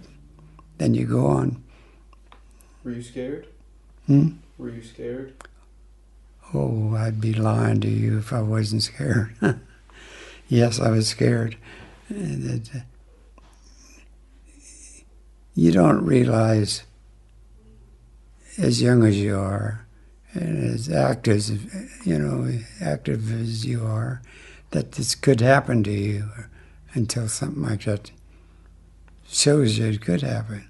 [0.79, 1.63] then you go on.
[2.83, 3.49] Were you scared?
[4.07, 4.29] Hmm?
[4.57, 5.35] Were you scared?
[6.53, 9.35] Oh, I'd be lying to you if I wasn't scared.
[10.49, 11.57] yes, I was scared.
[12.09, 12.71] And it,
[15.55, 16.85] you don't realize,
[18.59, 19.87] as young as you are,
[20.33, 21.49] and as active,
[22.05, 24.21] you know, active as you are,
[24.71, 26.29] that this could happen to you
[26.95, 28.11] until something like that
[29.29, 30.69] shows you it could happen.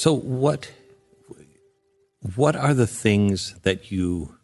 [0.00, 0.72] So what
[2.34, 4.36] what are the things that you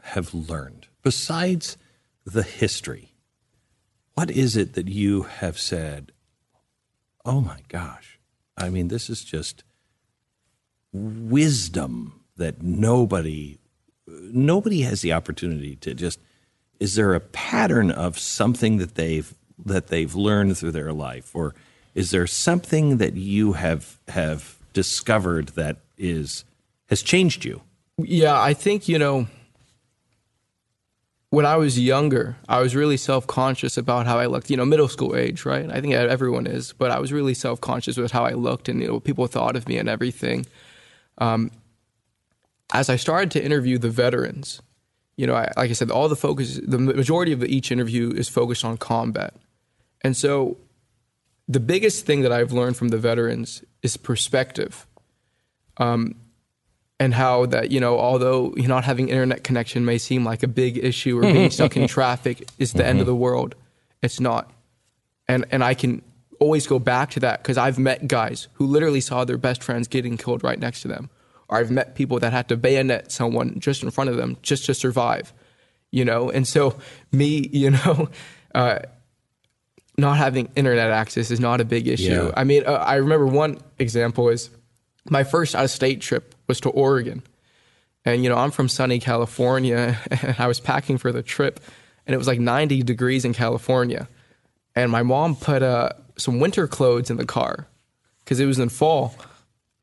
[0.00, 1.76] have learned besides
[2.24, 3.12] the history?
[4.14, 6.12] What is it that you have said,
[7.26, 8.18] "Oh my gosh.
[8.56, 9.64] I mean, this is just
[10.90, 13.58] wisdom that nobody
[14.06, 16.18] nobody has the opportunity to just
[16.80, 21.54] is there a pattern of something that they've that they've learned through their life or
[21.94, 26.44] is there something that you have have discovered that is
[26.88, 27.62] has changed you?
[27.98, 29.26] Yeah, I think, you know,
[31.30, 34.64] when I was younger, I was really self conscious about how I looked, you know,
[34.64, 35.70] middle school age, right?
[35.70, 38.80] I think everyone is, but I was really self conscious with how I looked and,
[38.80, 40.46] you know, what people thought of me and everything.
[41.18, 41.50] Um,
[42.72, 44.62] as I started to interview the veterans,
[45.16, 48.28] you know, I, like I said, all the focus, the majority of each interview is
[48.28, 49.34] focused on combat.
[50.02, 50.56] And so
[51.48, 54.86] the biggest thing that I've learned from the veterans is perspective.
[55.76, 56.16] Um,
[57.00, 60.78] and how that, you know, although not having internet connection may seem like a big
[60.78, 63.56] issue or being stuck in traffic is the end of the world,
[64.02, 64.52] it's not.
[65.26, 66.02] And, and I can
[66.38, 69.88] always go back to that because I've met guys who literally saw their best friends
[69.88, 71.10] getting killed right next to them.
[71.48, 74.66] Or I've met people that had to bayonet someone just in front of them just
[74.66, 75.32] to survive,
[75.90, 76.30] you know?
[76.30, 76.78] And so,
[77.10, 78.08] me, you know,
[78.54, 78.80] uh,
[79.98, 82.26] not having internet access is not a big issue.
[82.26, 82.30] Yeah.
[82.36, 84.50] I mean, uh, I remember one example is
[85.08, 87.22] my first out of state trip was to Oregon.
[88.04, 91.60] And, you know, I'm from sunny California and I was packing for the trip
[92.06, 94.08] and it was like 90 degrees in California.
[94.74, 97.66] And my mom put uh, some winter clothes in the car
[98.24, 99.14] because it was in fall.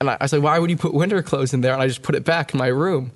[0.02, 1.74] And I, I said, why would you put winter clothes in there?
[1.74, 3.12] And I just put it back in my room.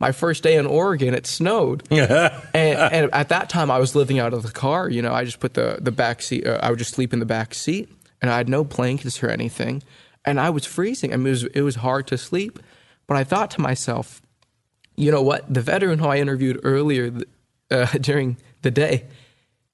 [0.00, 1.84] My first day in Oregon, it snowed.
[1.90, 4.88] and, and at that time, I was living out of the car.
[4.88, 7.20] You know, I just put the, the back seat, uh, I would just sleep in
[7.20, 7.88] the back seat
[8.20, 9.82] and I had no blankets or anything.
[10.24, 11.12] And I was freezing.
[11.12, 12.58] I mean, it was, it was hard to sleep.
[13.06, 14.22] But I thought to myself,
[14.96, 15.52] you know what?
[15.52, 17.12] The veteran who I interviewed earlier
[17.70, 19.04] uh, during the day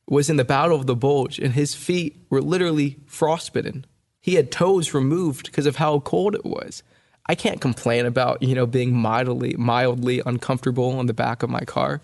[0.09, 3.87] was in the Battle of the Bulge, and his feet were literally frostbitten.
[4.21, 6.83] He had toes removed because of how cold it was.
[7.27, 11.61] I can't complain about you know being mildly mildly uncomfortable on the back of my
[11.61, 12.01] car.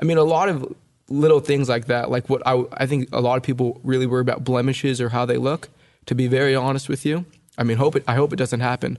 [0.00, 0.74] I mean, a lot of
[1.08, 4.22] little things like that, like what I I think a lot of people really worry
[4.22, 5.68] about blemishes or how they look.
[6.06, 7.24] To be very honest with you,
[7.56, 8.98] I mean, hope it I hope it doesn't happen,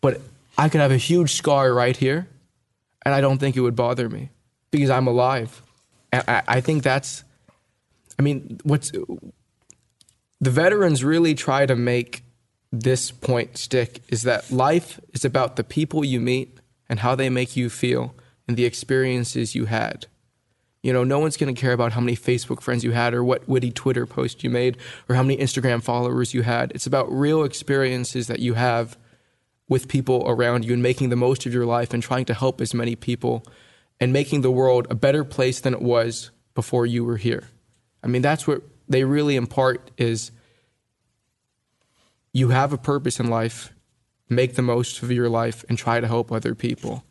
[0.00, 0.20] but
[0.56, 2.28] I could have a huge scar right here,
[3.04, 4.30] and I don't think it would bother me
[4.70, 5.62] because I'm alive.
[6.12, 7.24] And I, I think that's,
[8.18, 8.90] I mean, what's
[10.40, 12.22] the veterans really try to make
[12.72, 16.58] this point stick is that life is about the people you meet
[16.88, 18.14] and how they make you feel
[18.46, 20.06] and the experiences you had.
[20.82, 23.22] You know, no one's going to care about how many Facebook friends you had or
[23.22, 26.72] what witty Twitter post you made or how many Instagram followers you had.
[26.74, 28.96] It's about real experiences that you have
[29.68, 32.60] with people around you and making the most of your life and trying to help
[32.60, 33.44] as many people
[34.00, 37.48] and making the world a better place than it was before you were here.
[38.02, 40.32] I mean, that's what they really impart is
[42.32, 43.72] you have a purpose in life,
[44.28, 47.04] make the most of your life and try to help other people.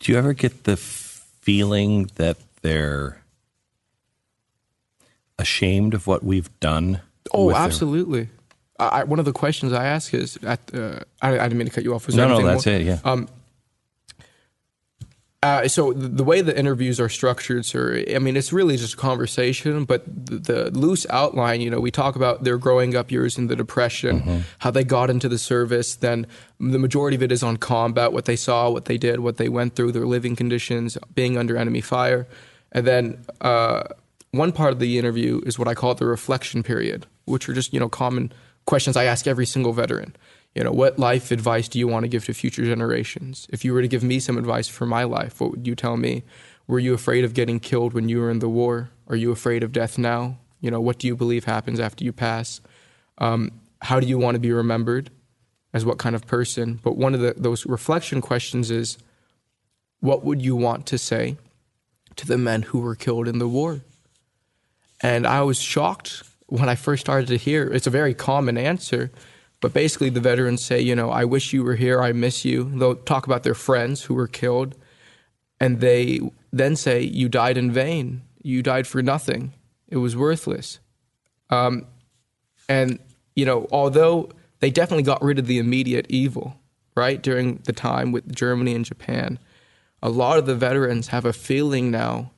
[0.00, 3.20] Do you ever get the feeling that they're
[5.38, 7.00] ashamed of what we've done?
[7.32, 8.28] Oh, with their- absolutely.
[8.80, 11.72] I, one of the questions I ask is at uh, I, I didn't mean to
[11.72, 12.06] cut you off.
[12.06, 12.74] Was No, no, that's more?
[12.76, 13.00] it, yeah.
[13.04, 13.28] Um,
[15.48, 18.96] uh, so the, way the interviews are structured, sir, I mean, it's really just a
[18.96, 23.38] conversation, but the, the loose outline, you know, we talk about their growing up years
[23.38, 24.38] in the Depression, Mm-hmm.
[24.58, 25.96] how they got into the service.
[25.96, 26.26] Then
[26.58, 29.48] the majority of it is on combat, what they saw, what they did, what they
[29.48, 32.26] went through, their living conditions, being under enemy fire.
[32.72, 33.84] And then uh,
[34.32, 37.72] one part of the interview is what I call the reflection period, which are just,
[37.72, 38.32] you know, common
[38.66, 40.14] questions I ask every single veteran.
[40.54, 43.46] You know, what life advice do you want to give to future generations?
[43.50, 45.96] If you were to give me some advice for my life, what would you tell
[45.96, 46.24] me?
[46.66, 48.90] Were you afraid of getting killed when you were in the war?
[49.06, 50.38] Are you afraid of death now?
[50.60, 52.60] You know, what do you believe happens after you pass?
[53.18, 55.10] Um, how do you want to be remembered?
[55.72, 56.80] As what kind of person?
[56.82, 58.98] But one of the, those reflection questions is,
[60.00, 61.36] what would you want to say
[62.16, 63.82] to the men who were killed in the war?
[65.00, 67.70] And I was shocked when I first started to hear.
[67.72, 69.10] It's a very common answer,
[69.60, 72.64] but basically the veterans say, you know, I wish you were here, I miss you.
[72.64, 74.76] They'll talk about their friends who were killed,
[75.60, 76.20] and they
[76.52, 78.22] then say, you died in vain.
[78.42, 79.52] You died for nothing.
[79.88, 80.78] It was worthless.
[81.50, 81.86] Um,
[82.68, 82.98] and
[83.34, 84.30] you know, although
[84.60, 86.58] they definitely got rid of the immediate evil,
[86.96, 89.38] right during the time with Germany and Japan,
[90.02, 92.32] a lot of the veterans have a feeling now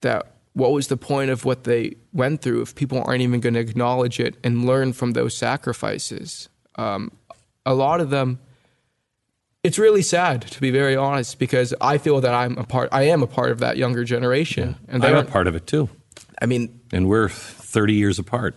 [0.00, 3.52] that what was the point of what they went through if people aren't even going
[3.52, 6.48] to acknowledge it and learn from those sacrifices?
[6.76, 7.12] Um,
[7.66, 8.38] a lot of them,
[9.62, 12.88] it's really sad to be very honest, because I feel that I'm a part.
[12.90, 15.66] I am a part of that younger generation, and they I'm a part of it
[15.66, 15.90] too.
[16.40, 18.56] I mean, And we're 30 years apart.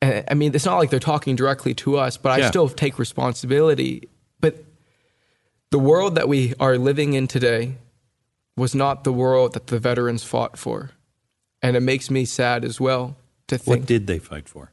[0.00, 2.50] I mean, it's not like they're talking directly to us, but I Yeah.
[2.50, 4.08] still take responsibility.
[4.40, 4.62] But
[5.72, 7.74] the world that we are living in today
[8.56, 10.90] was not the world that the veterans fought for.
[11.62, 13.16] And it makes me sad as well
[13.48, 13.80] to think.
[13.80, 14.70] What did they fight for?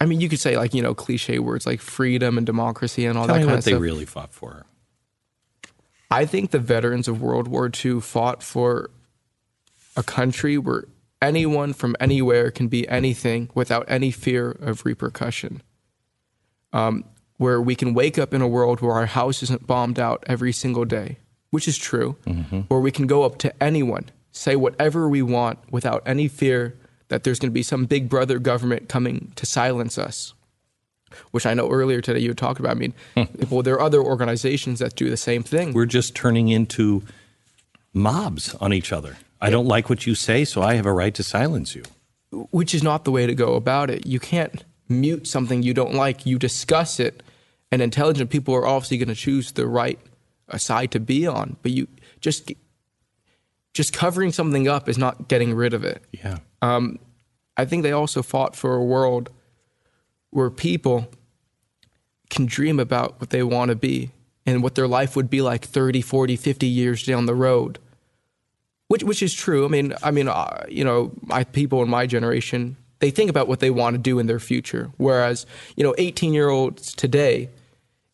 [0.00, 3.18] I mean, you could say, like, you know, cliche words like freedom and democracy and
[3.18, 4.64] all Tell that kind what of they really fought for.
[6.10, 8.90] I think the veterans of World War II fought for
[9.96, 10.84] a country where
[11.22, 15.62] anyone from anywhere can be anything without any fear of repercussion.
[16.72, 17.04] Um,
[17.36, 20.52] where we can wake up in a world where our house isn't bombed out every
[20.52, 21.18] single day,
[21.50, 22.12] which is true,
[22.68, 26.76] where we can go up to anyone, say whatever we want without any fear
[27.08, 30.34] that there's going to be some big brother government coming to silence us
[31.30, 32.72] which I know earlier today you had talked about.
[32.72, 33.24] I mean, hmm.
[33.50, 35.72] well, there are other organizations that do the same thing.
[35.72, 37.02] We're just turning into
[37.92, 39.16] mobs on each other.
[39.40, 41.82] I don't like what you say, so I have a right to silence you.
[42.50, 44.06] which is not the way to go about it.
[44.06, 46.26] You can't mute something you don't like.
[46.26, 47.22] You discuss it,
[47.72, 49.98] and intelligent people are obviously going to choose the right
[50.50, 51.56] uh, side to be on.
[51.62, 51.88] But you
[52.20, 52.52] just
[53.72, 56.02] just covering something up is not getting rid of it.
[56.12, 56.38] Yeah.
[56.62, 56.98] Um,
[57.56, 59.30] I think they also fought for a world
[60.30, 61.08] where people
[62.30, 64.10] can dream about what they want to be
[64.46, 67.78] and what their life would be like 30, 40, 50 years down the road.
[68.88, 69.64] Which which is true.
[69.64, 73.46] I mean, I mean, uh, you know, my people in my generation, they think about
[73.46, 74.90] what they want to do in their future.
[74.96, 75.46] Whereas,
[75.76, 77.50] you know, 18-year-olds today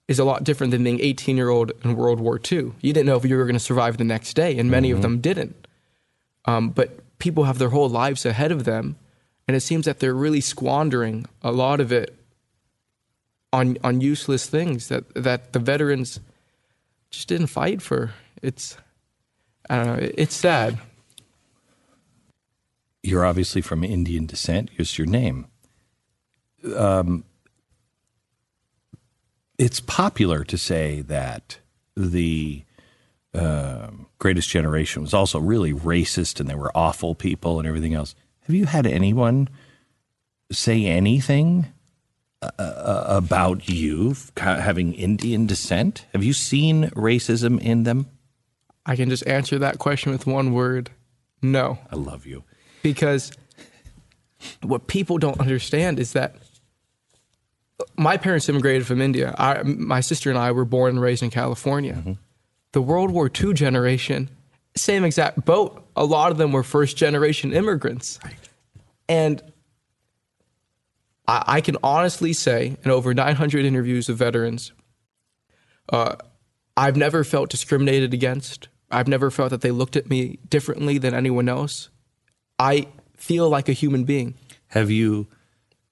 [0.09, 2.73] is a lot different than being 18-year-old in World War II.
[2.81, 5.03] You didn't know if you were going to survive the next day, and many of
[5.03, 5.67] them didn't.
[6.45, 8.97] Um, but people have their whole lives ahead of them,
[9.49, 12.15] and it seems that they're really squandering a lot of it
[13.53, 16.21] on on useless things that that the veterans
[17.11, 18.13] just didn't fight for.
[18.43, 18.77] It's
[19.69, 20.11] I don't know.
[20.17, 20.79] It's sad.
[23.03, 24.71] You're obviously from Indian descent.
[24.73, 25.47] Here's your name.
[26.77, 27.25] Um,
[29.59, 31.59] it's popular to say that
[31.97, 32.63] the
[33.35, 38.15] um greatest generation was also really racist and they were awful people and everything else.
[38.43, 39.49] Have you had anyone
[40.51, 41.67] say anything
[42.43, 46.07] uh, uh, about you having Indian descent?
[46.13, 48.07] Have you seen racism in them?
[48.85, 50.91] I can just answer that question with one word
[51.43, 51.79] no.
[51.91, 52.45] I love you.
[52.83, 53.33] Because
[54.63, 56.37] what people don't understand is that
[57.97, 59.35] my parents immigrated from India.
[59.39, 62.17] I, my sister and I were born and raised in California.
[62.73, 64.31] The World War II generation,
[64.77, 65.83] same exact boat.
[65.97, 68.19] A lot of them were first generation immigrants.
[69.09, 69.43] And
[71.27, 74.73] I, I can honestly say, in over 900 interviews of veterans,
[75.91, 76.17] uh,
[76.77, 78.69] I've never felt discriminated against.
[78.91, 81.89] I've never felt that they looked at me differently than anyone else.
[82.59, 84.35] I feel like a human being.
[84.69, 85.27] Have you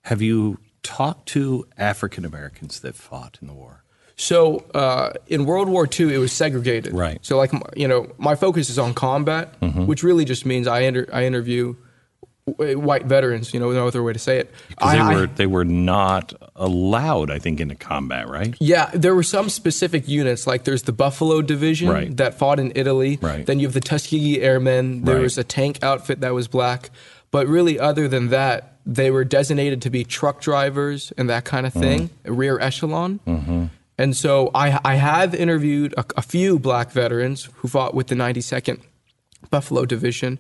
[0.03, 3.83] have you talked to African Americans that fought in the war?
[4.17, 6.93] So uh, in World War II, it was segregated.
[6.95, 7.19] Right.
[7.23, 9.87] So like you know, my focus is on combat, Mm-hmm.
[9.87, 11.75] which really just means I inter- I interview
[12.47, 13.55] white veterans.
[13.55, 14.53] You know, no other way to say it.
[14.79, 18.55] I- they I- were they were not allowed, I think, into combat, right?
[18.61, 22.17] Yeah, there were some specific units, like there's the Buffalo Division Right.
[22.17, 23.19] that fought in Italy.
[23.21, 23.45] Right.
[23.47, 25.03] Then you have the Tuskegee Airmen.
[25.05, 25.23] There Right.
[25.23, 26.91] was a tank outfit that was black.
[27.31, 31.67] But really, other than that, they were designated to be truck drivers and that kind
[31.67, 33.21] of thing, rear echelon.
[33.27, 33.67] Mm-hmm.
[33.97, 38.15] And so I, I have interviewed a, a few black veterans who fought with the
[38.15, 38.81] 92nd
[39.51, 40.39] Buffalo Division.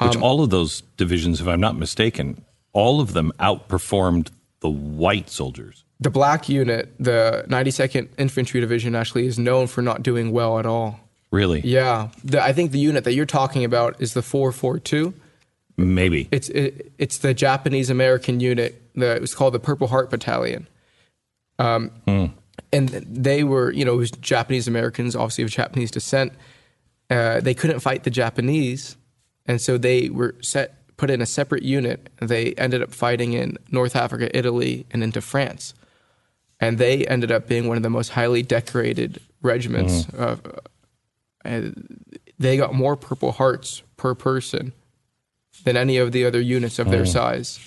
[0.00, 4.28] Which Um, all of those divisions, if I'm not mistaken, all of them outperformed
[4.60, 5.84] the white soldiers.
[6.00, 10.66] The black unit, the 92nd Infantry Division, actually is known for not doing well at
[10.66, 11.00] all.
[11.30, 11.60] Really?
[11.60, 15.14] Yeah, the, I think the unit that you're talking about is the 442.
[15.76, 16.28] Maybe.
[16.30, 18.80] It's it, it's the Japanese American unit.
[18.94, 20.68] The, it was called the Purple Heart Battalion.
[21.58, 21.90] Um,
[22.72, 26.32] and they were, you know, it was Japanese Americans, obviously of Japanese descent.
[27.10, 28.96] Uh, they couldn't fight the Japanese,
[29.46, 32.10] and so they were set put in a separate unit.
[32.20, 35.74] They ended up fighting in North Africa, Italy, and into France.
[36.60, 40.06] And they ended up being one of the most highly decorated regiments.
[40.10, 40.42] Of,
[41.44, 44.72] and they got more Purple Hearts per person
[45.64, 47.60] than any of the other units of their size.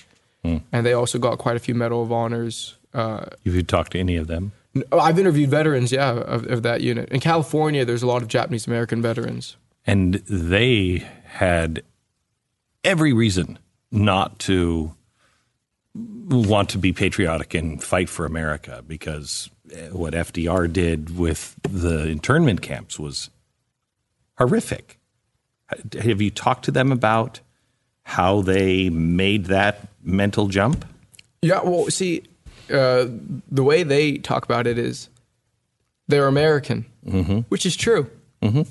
[0.43, 2.75] And they also got quite a few Medal of Honors.
[2.93, 4.51] Uh, Have you talked to any of them?
[4.91, 7.09] I've interviewed veterans, yeah, of, of that unit.
[7.09, 9.55] In California, there's a lot of Japanese American veterans.
[9.87, 11.81] And they had
[12.83, 13.57] every reason
[13.91, 14.93] not to
[15.93, 22.07] want to be patriotic and fight for America because eh, what FDR did with the
[22.07, 23.29] internment camps was
[24.37, 24.99] horrific.
[25.99, 27.39] Have you talked to them about
[28.05, 30.85] how they made that mental jump?
[31.41, 32.23] Yeah, well, see,
[32.71, 33.07] uh,
[33.51, 35.09] the way they talk about it is
[36.07, 36.85] they're American,
[37.49, 38.09] which is true.
[38.41, 38.61] Mm-hmm.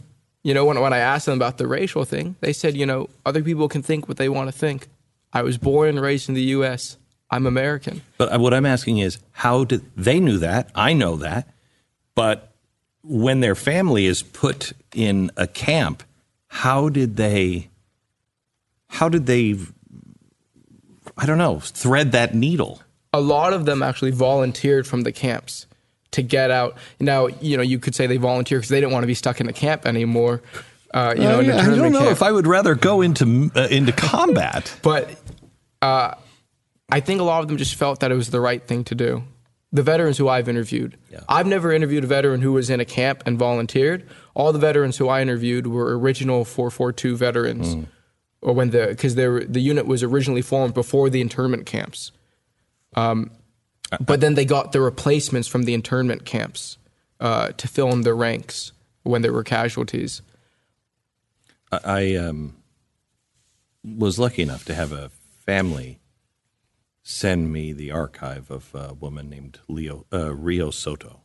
[0.45, 3.11] You know, when, when I asked them about the racial thing, they said, you know,
[3.27, 4.87] other people can think what they want to think.
[5.33, 6.97] I was born and raised in the U.S.,
[7.31, 8.03] I'm American.
[8.19, 10.71] But what I'm asking is, how did they knew that?
[10.77, 11.49] I know that,
[12.15, 12.53] but
[13.03, 16.05] when their family is put in a camp,
[16.47, 17.71] how did they?
[18.89, 19.57] How did they?
[21.17, 21.61] I don't know.
[21.61, 22.81] Thread that needle.
[23.13, 25.67] a lot of them actually volunteered from the camps
[26.11, 26.77] to get out.
[27.01, 29.41] Now, you know, you could say they volunteered because they didn't want to be stuck
[29.41, 30.43] in the camp anymore.
[30.93, 32.13] Uh, you know, in a I don't know camp.
[32.13, 34.73] if I would rather go into uh, into combat.
[34.83, 35.11] But
[35.83, 36.15] uh,
[36.91, 38.95] I think a lot of them just felt that it was the right thing to
[38.95, 39.25] do.
[39.73, 40.97] The veterans who I've interviewed,
[41.29, 44.09] I've never interviewed a veteran who was in a camp and volunteered.
[44.35, 47.85] All the veterans who I interviewed were original 442 veterans,
[48.45, 52.13] or when the because the unit was originally formed before the internment camps.
[52.95, 53.31] Um,
[54.01, 56.79] but then they got the replacements from the internment camps
[57.21, 58.73] uh, to fill in their ranks
[59.03, 60.23] when there were casualties.
[61.73, 62.57] I I, um,
[63.83, 65.11] was lucky enough to have a
[65.45, 66.01] family
[67.03, 71.23] send me the archive of a woman named Leo uh, Rio Soto.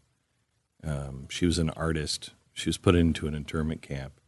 [0.84, 2.32] Um, she was an artist.
[2.54, 4.20] She was put into an internment camp.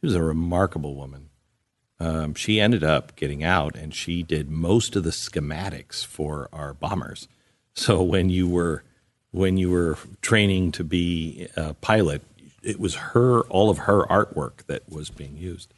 [0.00, 1.27] She was a remarkable woman.
[2.00, 6.72] Um, she ended up getting out, and she did most of the schematics for our
[6.74, 7.26] bombers.
[7.74, 8.84] So when you were
[9.30, 12.22] when you were training to be a pilot,
[12.62, 15.72] it was her all of her artwork that was being used.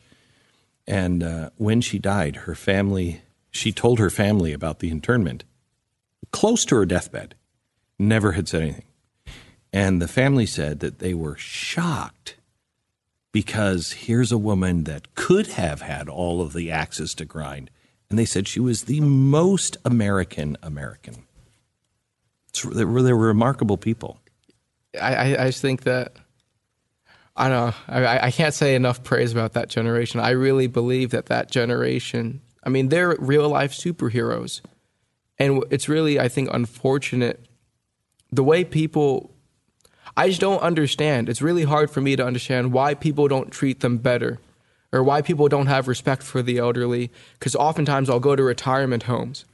[0.87, 5.45] And uh, when she died, her family she told her family about the internment,
[6.31, 7.35] close to her deathbed.
[7.99, 8.85] Never had said anything,
[9.73, 12.37] and the family said that they were shocked
[13.33, 17.70] because here's a woman that could have had all of the axes to grind,
[18.09, 21.26] and they said she was the most American American.
[22.64, 24.20] They, were, they were remarkable people.
[25.01, 26.16] I, I, think that
[27.37, 27.74] I don't know.
[27.89, 30.18] I, I can't say enough praise about that generation.
[30.18, 32.41] I really believe that that generation.
[32.64, 34.61] I mean, they're real life superheroes,
[35.39, 37.47] And it's really, I think, unfortunate
[38.33, 39.35] the way people.
[40.16, 41.28] I just don't understand.
[41.28, 44.38] It's really hard for me to understand why people don't treat them better
[44.92, 47.11] or why people don't have respect for the elderly.
[47.38, 49.44] Because oftentimes I'll go to retirement homes.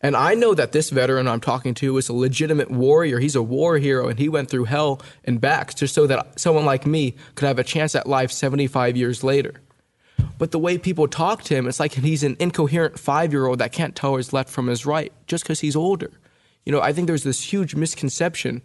[0.00, 3.20] And I know that this veteran I'm talking to is a legitimate warrior.
[3.20, 6.64] He's a war hero and he went through hell and back just so that someone
[6.64, 9.54] like me could have a chance at life 75 years later.
[10.38, 13.60] But the way people talk to him, it's like he's an incoherent five year old
[13.60, 16.10] that can't tell his left from his right just because he's older.
[16.66, 18.62] You know, I think there's this huge misconception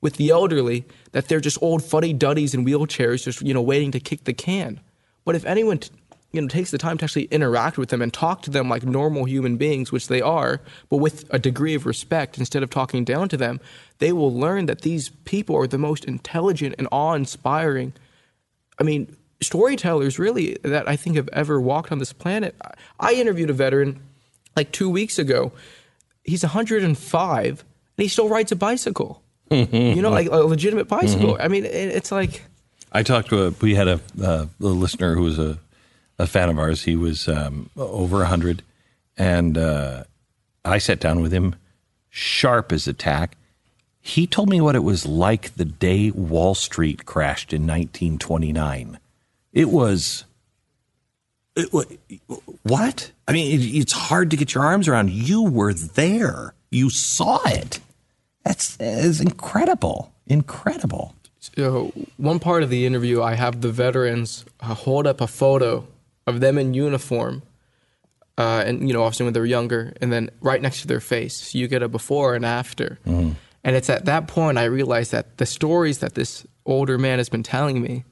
[0.00, 3.90] with the elderly that they're just old fuddy duddies in wheelchairs, just, you know, waiting
[3.92, 4.80] to kick the can.
[5.24, 5.90] But if anyone, t-
[6.32, 8.84] you know, takes the time to actually interact with them and talk to them like
[8.84, 13.04] normal human beings, which they are, but with a degree of respect instead of talking
[13.04, 13.60] down to them,
[13.98, 17.92] they will learn that these people are the most intelligent and awe inspiring.
[18.78, 22.54] I mean, storytellers really that I think have ever walked on this planet.
[22.98, 24.00] I interviewed a veteran
[24.56, 25.52] like two weeks ago.
[26.24, 27.58] He's 105 and
[27.96, 29.22] he still rides a bicycle.
[29.50, 31.36] You know, like a legitimate bicycle.
[31.40, 32.42] I mean, it, it's like
[32.92, 35.58] I talked to a, we had a, uh, a listener who was a,
[36.18, 36.82] a fan of ours.
[36.82, 38.62] He was um, over 100.
[39.16, 40.04] And uh,
[40.64, 41.56] I sat down with him,
[42.08, 43.36] sharp as a tack.
[44.00, 48.98] He told me what it was like the day Wall Street crashed in 1929.
[49.52, 50.24] It was.
[51.54, 51.68] It,
[52.62, 53.10] what?
[53.28, 55.10] I mean, it, it's hard to get your arms around.
[55.10, 56.54] You were there.
[56.70, 57.80] You saw it.
[58.44, 60.12] That's, that's incredible.
[60.26, 61.14] Incredible.
[61.38, 65.86] So one part of the interview, I have the veterans uh, hold up a photo
[66.26, 67.42] of them in uniform,
[68.38, 71.34] uh, and you know, obviously when they're younger, and then right next to their face,
[71.34, 72.98] so you get a before and after.
[73.64, 77.28] And it's at that point I realized that the stories that this older man has
[77.28, 78.04] been telling me,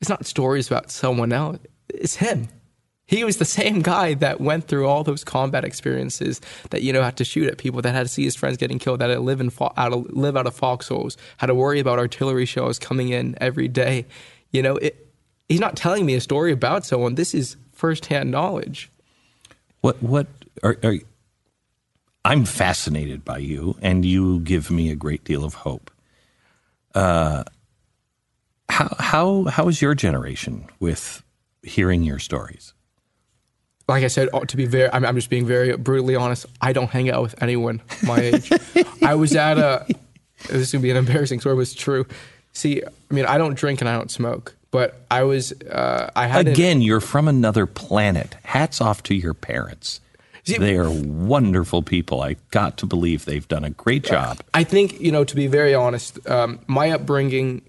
[0.00, 1.58] it's not stories about someone else.
[1.88, 2.48] It's him.
[3.06, 6.40] He was the same guy that went through all those combat experiences
[6.70, 8.78] that you know had to shoot at people, that had to see his friends getting
[8.78, 11.54] killed, that had to live in fo- out of, live out of foxholes, had to
[11.54, 14.06] worry about artillery shells coming in every day.
[14.52, 15.08] You know, it,
[15.48, 17.14] he's not telling me a story about someone.
[17.14, 18.90] This is firsthand knowledge.
[19.80, 20.26] What what
[20.62, 20.96] are, are
[22.24, 25.90] I'm fascinated by you, and you give me a great deal of hope.
[26.94, 27.44] Uh,
[28.70, 31.22] how how how is your generation with
[31.62, 32.72] hearing your stories?
[33.86, 36.46] Like I said, oh, to be very, I'm, I'm just being very brutally honest.
[36.60, 38.50] I don't hang out with anyone my age.
[39.02, 39.86] I was at a.
[40.48, 42.06] This is gonna be an embarrassing story, but it's true.
[42.52, 45.52] See, I mean, I don't drink and I don't smoke, but I was.
[45.52, 48.36] Uh, I had Again, you're from another planet.
[48.44, 50.00] Hats off to your parents.
[50.44, 52.22] See- they are wonderful people.
[52.22, 54.40] I got to believe they've done a great job.
[54.52, 57.62] I think you know to be very honest, um, my upbringing,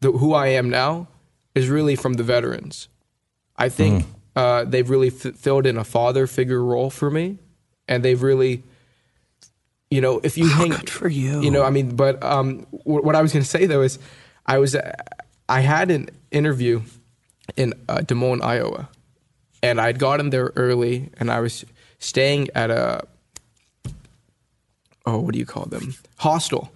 [0.00, 1.08] the, who I am now,
[1.54, 2.88] is really from the veterans.
[3.56, 4.06] I think
[4.36, 7.38] uh, they've really f- filled in a father figure role for me,
[7.88, 8.62] and they've really,
[9.90, 11.40] you know, if you hang good for you.
[11.42, 13.98] you know, I mean, but um, w- what I was going to say though is,
[14.46, 14.92] I was, uh,
[15.48, 16.82] I had an interview
[17.56, 18.88] in uh, Des Moines, Iowa,
[19.62, 21.64] and I'd gotten there early, and I was
[21.98, 23.02] staying at a
[25.06, 25.94] oh, what do you call them?
[26.18, 26.70] Hostel.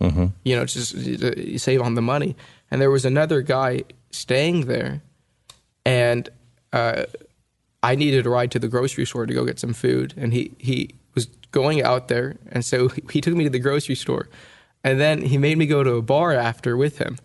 [0.44, 2.36] You know, just you save on the money.
[2.70, 5.02] And there was another guy staying there,
[5.84, 6.28] and
[6.72, 7.04] uh,
[7.84, 10.52] I needed a ride to the grocery store to go get some food, and he
[10.58, 14.28] he was going out there, and so he took me to the grocery store,
[14.82, 17.18] and then he made me go to a bar after with him,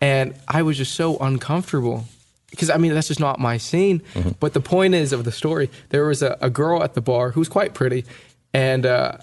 [0.00, 2.06] and I was just so uncomfortable
[2.50, 4.02] because I mean that's just not my scene.
[4.40, 7.30] But the point is of the story, there was a, a girl at the bar
[7.30, 8.04] who was quite pretty,
[8.52, 9.18] and uh,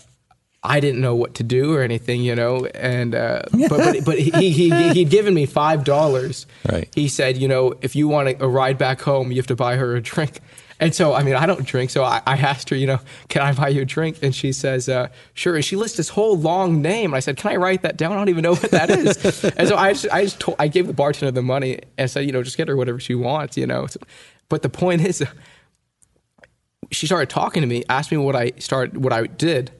[0.63, 2.65] I didn't know what to do or anything, you know.
[2.67, 6.47] And uh, but but but he he he'd given me five dollars.
[6.71, 6.89] Right.
[6.95, 9.75] He said, you know, if you want a ride back home, you have to buy
[9.75, 10.39] her a drink.
[10.79, 13.41] And so, I mean, I don't drink, so I, I asked her, you know, can
[13.41, 14.19] I buy you a drink?
[14.21, 15.55] And she says, uh, sure.
[15.55, 17.11] And she lists this whole long name.
[17.11, 18.13] And I said, can I write that down?
[18.13, 19.43] I don't even know what that is.
[19.57, 22.25] and so I just, I just told, I gave the bartender the money and said,
[22.25, 23.87] you know, just get her whatever she wants, you know.
[23.87, 23.99] So-
[24.47, 25.23] but the point is,
[26.91, 29.71] she started talking to me, asked me what I started, what I did.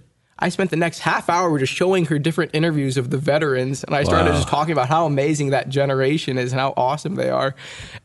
[0.42, 3.94] I spent the next half hour just showing her different interviews of the veterans, and
[3.94, 4.38] I started Wow.
[4.38, 7.56] just talking about how amazing that generation is and how awesome they are.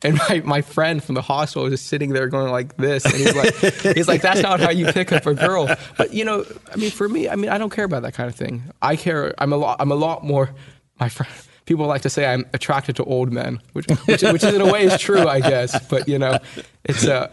[0.02, 3.14] And my, my friend from the hospital was just sitting there going like this, and
[3.14, 3.54] he's like,
[3.96, 5.68] he's like, that's not how you pick up a girl.
[5.96, 8.28] But you know, I mean, for me, I mean, I don't care about that kind
[8.28, 8.64] of thing.
[8.82, 9.32] I care.
[9.38, 9.76] I'm a lot.
[9.80, 10.52] I'm a lot more.
[10.98, 11.32] My friend.
[11.66, 14.82] People like to say I'm attracted to old men, which, which, which in a way
[14.84, 15.82] is true, I guess.
[15.86, 16.38] But you know,
[16.84, 17.32] it's uh,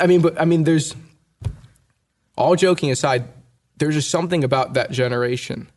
[0.00, 0.94] I mean, but I mean, there's
[2.36, 3.24] all joking aside,
[3.76, 5.70] there's just something about that generation.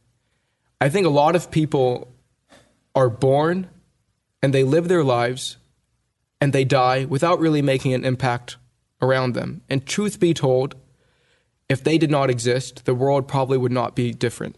[0.80, 2.14] I think a lot of people
[2.95, 3.68] are born
[4.41, 5.58] and they live their lives
[6.39, 8.58] and they die without really making an impact
[9.02, 9.62] around them.
[9.70, 10.76] And truth be told,
[11.70, 14.56] if they did not exist, the world probably would not be different.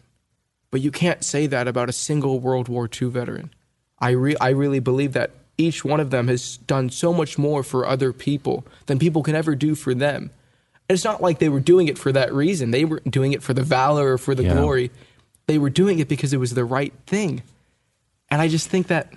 [0.72, 3.52] But you can't say that about a single World War II veteran.
[4.00, 7.64] I, re- I really believe that each one of them has done so much more
[7.64, 10.32] for other people than people can ever do for them.
[10.90, 12.72] And it's not like they were doing it for that reason.
[12.72, 14.54] They weren't doing it for the valor or for the Yeah.
[14.56, 14.90] glory.
[15.46, 17.44] They were doing it because it was the right thing.
[18.32, 19.14] And I just think that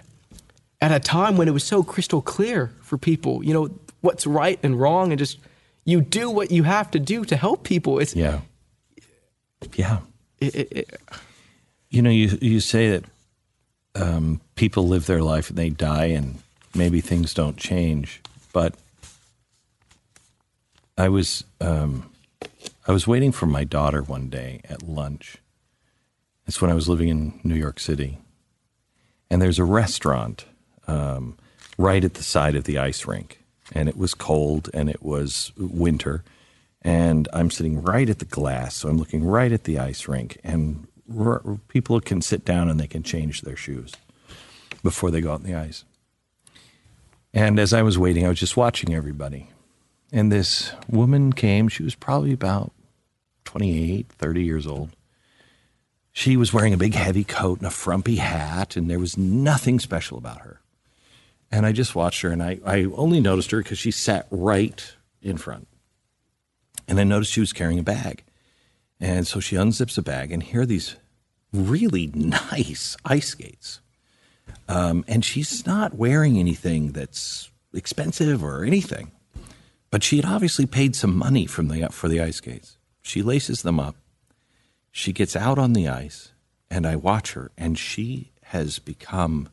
[0.80, 3.70] at a time when it was so crystal clear for people, you know,
[4.02, 5.38] what's right and wrong, and just
[5.84, 7.98] you do what you have to do to help people.
[7.98, 8.40] It's Yeah.
[9.74, 10.00] Yeah.
[10.40, 10.98] it, it, it,
[11.90, 13.04] You know, you you say that
[13.94, 16.38] um, people live their life and they die, and
[16.74, 18.20] maybe things don't change.
[18.52, 18.74] But
[21.02, 22.08] I was um,
[22.86, 25.38] I was waiting for my daughter one day at lunch.
[26.46, 28.18] It's when I was living in New York City,
[29.28, 30.44] and there's a restaurant
[30.86, 31.36] um,
[31.76, 33.42] right at the side of the ice rink,
[33.72, 36.22] and it was cold and it was winter,
[36.82, 40.38] and I'm sitting right at the glass, so I'm looking right at the ice rink,
[40.44, 40.86] and
[41.18, 43.92] r- people can sit down and they can change their shoes
[44.84, 45.82] before they go out on the ice.
[47.34, 49.48] And as I was waiting, I was just watching everybody.
[50.12, 52.72] And this woman came, she was probably about
[53.44, 54.90] 28, 30 years old.
[56.12, 59.80] She was wearing a big heavy coat and a frumpy hat, and there was nothing
[59.80, 60.60] special about her.
[61.50, 64.94] And I just watched her, and I, I only noticed her because she sat right
[65.22, 65.66] in front.
[66.86, 68.24] And I noticed she was carrying a bag.
[69.00, 70.96] And so she unzips a bag, and here are these
[71.52, 73.80] really nice ice skates.
[74.68, 79.12] Um, and she's not wearing anything that's expensive or anything.
[79.92, 82.78] But she had obviously paid some money from the, for the ice skates.
[83.02, 83.94] She laces them up.
[84.90, 86.32] She gets out on the ice,
[86.70, 89.50] and I watch her, and she has become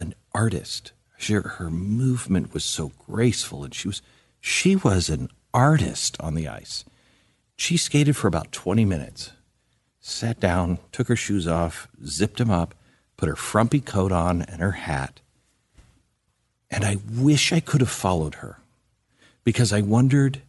[0.00, 0.92] an artist.
[1.18, 4.00] She, her movement was so graceful, and she was
[4.40, 6.86] she was an artist on the ice.
[7.54, 9.32] She skated for about 20 minutes,
[10.00, 12.74] sat down, took her shoes off, zipped them up,
[13.18, 15.20] put her frumpy coat on and her hat.
[16.70, 18.56] And I wish I could have followed her
[19.44, 20.42] because I wondered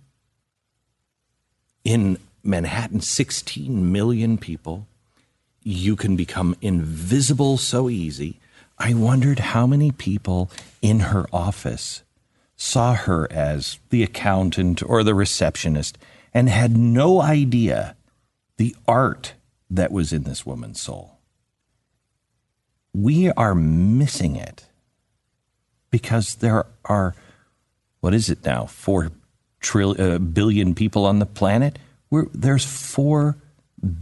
[1.84, 4.88] in Manhattan, 16 million people,
[5.64, 8.40] you can become invisible so easy.
[8.78, 10.50] I wondered how many people
[10.82, 12.04] in her office
[12.56, 15.98] saw her as the accountant or the receptionist
[16.34, 17.96] and had no idea
[18.58, 19.34] the art
[19.70, 21.18] that was in this woman's soul.
[22.94, 24.66] We are missing it
[25.90, 27.16] because there are,
[28.02, 29.12] what is it now, four
[29.62, 31.80] trillion, uh, billion people on the planet?
[32.10, 33.38] We're, there's four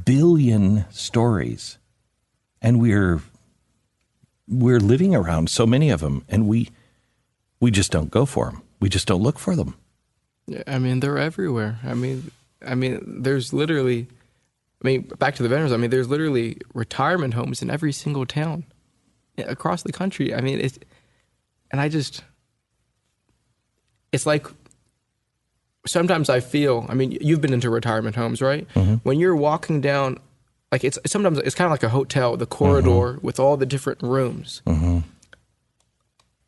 [0.05, 1.77] billion stories,
[2.61, 3.21] and we're
[4.47, 6.69] we're living around so many of them, and we
[7.59, 8.63] we just don't go for them.
[8.79, 9.75] We just don't look for them.
[10.65, 11.79] I mean, they're everywhere.
[11.83, 12.31] I mean,
[12.65, 14.07] I mean, there's literally,
[14.83, 15.71] I mean, back to the veterans.
[15.71, 18.63] I mean, there's literally retirement homes in every single town
[19.37, 20.33] across the country.
[20.33, 20.79] I mean, it's,
[21.71, 22.23] and I just,
[24.11, 24.47] it's like,
[25.85, 26.85] sometimes I feel.
[26.89, 28.67] I mean, you've been into retirement homes, right?
[28.75, 28.95] Mm-hmm.
[29.03, 30.19] When you're walking down,
[30.71, 33.25] like it's sometimes it's kind of like a hotel, the corridor mm-hmm.
[33.25, 34.61] with all the different rooms.
[34.65, 34.99] Mm-hmm.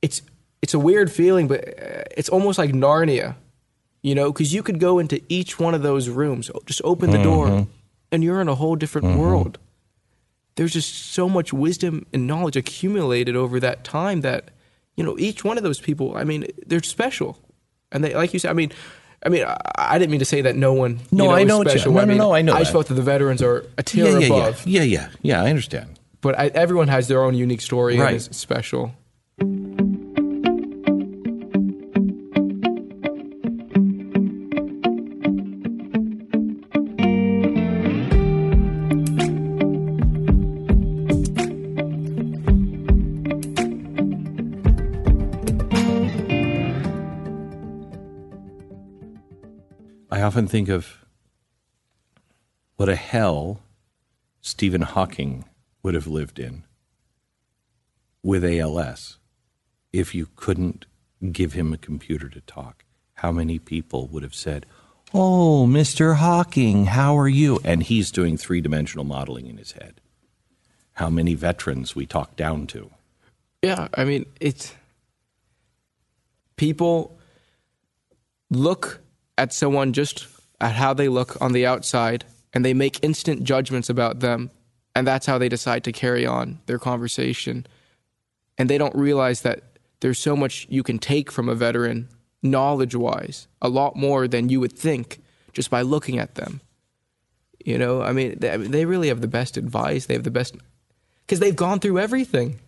[0.01, 0.21] It's
[0.61, 3.35] it's a weird feeling, but uh, it's almost like Narnia,
[4.01, 7.23] you know, because you could go into each one of those rooms, just open the
[7.23, 7.67] door,
[8.11, 9.57] and you're in a whole different world.
[10.55, 14.49] There's just so much wisdom and knowledge accumulated over that time that,
[14.95, 17.39] you know, each one of those people, I mean, they're special,
[17.91, 18.71] and they, like you said, I mean.
[19.23, 20.99] I mean, I, I didn't mean to say that no one.
[21.11, 21.93] No, you know, I know what you- special.
[21.93, 22.73] no, I no, no, I know I just that.
[22.73, 24.65] felt that the veterans are a tier yeah, yeah, above.
[24.65, 25.43] yeah, yeah, yeah, yeah.
[25.43, 25.99] I understand.
[26.21, 28.07] But I, everyone has their own unique story Right.
[28.07, 28.93] and is special.
[50.31, 51.03] Often think of
[52.77, 53.59] what a hell
[54.39, 55.43] Stephen Hawking
[55.83, 56.63] would have lived in
[58.23, 59.17] with ALS
[59.91, 60.85] if you couldn't
[61.33, 62.85] give him a computer to talk.
[63.15, 64.65] How many people would have said,
[65.13, 66.15] Oh, Mr.
[66.15, 67.59] Hawking, how are you?
[67.65, 69.99] And he's doing three dimensional modeling in his head.
[70.93, 72.89] How many veterans we talk down to.
[73.61, 74.73] Yeah, I mean, it's
[76.55, 77.19] people
[78.49, 79.00] look
[79.37, 80.27] at someone just
[80.59, 84.51] at how they look on the outside and they make instant judgments about them
[84.95, 87.65] and that's how they decide to carry on their conversation
[88.57, 89.63] and they don't realize that
[90.01, 92.09] there's so much you can take from a veteran
[92.43, 95.21] knowledge wise a lot more than you would think
[95.53, 96.61] just by looking at them.
[97.63, 100.07] You know, I mean, they, really have the best advice.
[100.07, 100.55] They have the best
[101.25, 102.59] because they've gone through everything.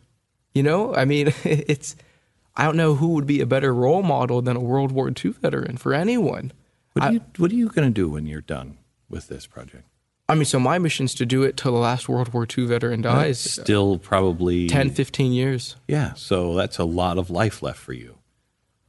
[0.53, 1.95] You know, I mean, it's
[2.56, 5.32] I don't know who would be a better role model than a World War II
[5.32, 6.51] veteran for anyone.
[6.93, 8.78] What I- are you, what are you going to do when you're done
[9.10, 9.86] with this project?
[10.30, 12.66] I mean, so my mission is to do it till the last World War II
[12.66, 13.39] veteran dies.
[13.39, 15.76] Still probably 10, 15 years.
[15.88, 18.16] Yeah, so that's a lot of life left for you.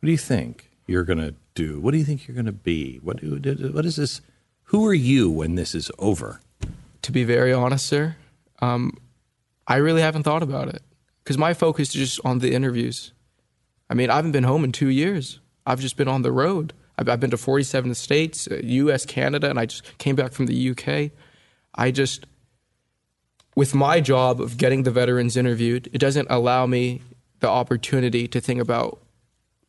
[0.00, 1.80] What do you think you're going to do?
[1.80, 2.98] What do you think you're going to be?
[3.02, 4.20] What do, what is this?
[4.64, 6.40] Who are you when this is over?
[7.02, 8.16] To be very honest, sir,
[8.60, 8.96] um,
[9.66, 10.82] I really haven't thought about it
[11.22, 13.12] because my focus is just on the interviews.
[13.90, 15.40] I mean, I haven't been home in two years.
[15.66, 16.72] I've just been on the road.
[16.98, 20.46] I've, I've been to 47 states, uh, U.S., Canada, and I just came back from
[20.46, 21.12] the U.K.
[21.74, 22.26] I just,
[23.56, 27.02] with my job of getting the veterans interviewed, it doesn't allow me
[27.40, 29.00] the opportunity to think about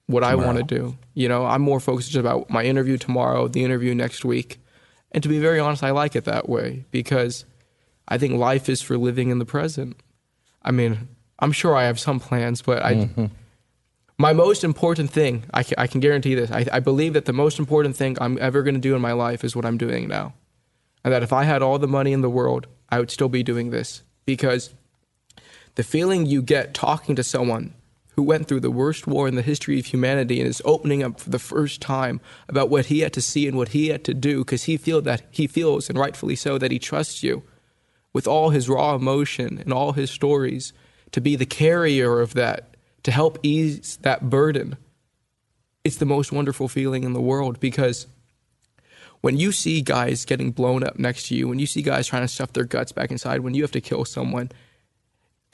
[0.07, 0.97] what I want to do.
[1.15, 4.59] You know, I'm more focused just about my interview tomorrow, the interview next week.
[5.11, 7.45] And to be very honest, I like it that way because
[8.07, 9.99] I think life is for living in the present.
[10.61, 11.07] I mean,
[11.39, 13.09] I'm sure I have some plans, but I.
[14.17, 17.33] My most important thing, I can, I can guarantee this, I, I believe that the
[17.33, 20.07] most important thing I'm ever going to do in my life is what I'm doing
[20.07, 20.33] now.
[21.03, 23.43] And that if I had all the money in the world, I would still be
[23.43, 24.03] doing this.
[24.25, 24.73] Because
[25.75, 27.73] the feeling you get talking to someone
[28.15, 31.19] who went through the worst war in the history of humanity and is opening up
[31.19, 34.13] for the first time about what he had to see and what he had to
[34.13, 37.43] do because he feel that he feels and rightfully so that he trusts you
[38.13, 40.71] with all his raw emotion and all his stories
[41.11, 42.74] to be the carrier of that
[43.05, 44.77] to help ease that burden.
[45.83, 48.05] It's the most wonderful feeling in the world because
[49.21, 52.21] when you see guys getting blown up next to you when you see guys trying
[52.21, 54.51] to stuff their guts back inside when you have to kill someone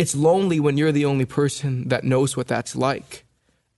[0.02, 3.24] it's lonely when you're the only person that knows what that's like.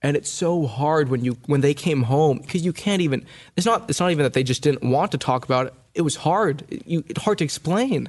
[0.02, 3.66] And it's so hard when you when they came home because you can't even it's
[3.66, 5.74] not it's not even that they just didn't want to talk about it.
[5.94, 6.64] It was hard.
[6.86, 8.08] You, it's hard to explain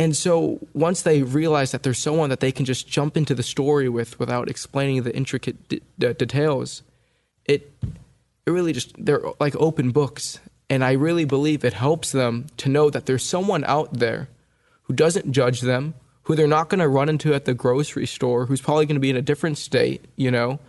[0.00, 3.42] and so once they realize that there's someone that they can just jump into the
[3.42, 6.82] story with without explaining the intricate d- d- details
[7.44, 7.70] it
[8.46, 10.40] it really just they're like open books.
[10.70, 14.28] And i really believe it helps them to know that there's someone out there
[14.84, 15.92] who doesn't judge them
[16.22, 19.06] who they're not going to run into at the grocery store who's probably going to
[19.08, 20.60] be in a different state you know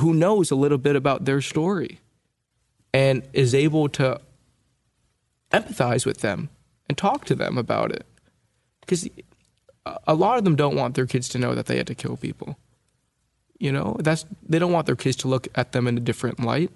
[0.00, 2.00] who knows a little bit about their story
[2.94, 4.18] and is able to
[5.50, 6.48] empathize with them
[6.88, 8.06] and talk to them about it
[8.86, 9.08] because
[10.06, 12.16] a lot of them don't want their kids to know that they had to kill
[12.16, 12.56] people
[13.58, 16.40] you know that's they don't want their kids to look at them in a different
[16.40, 16.70] light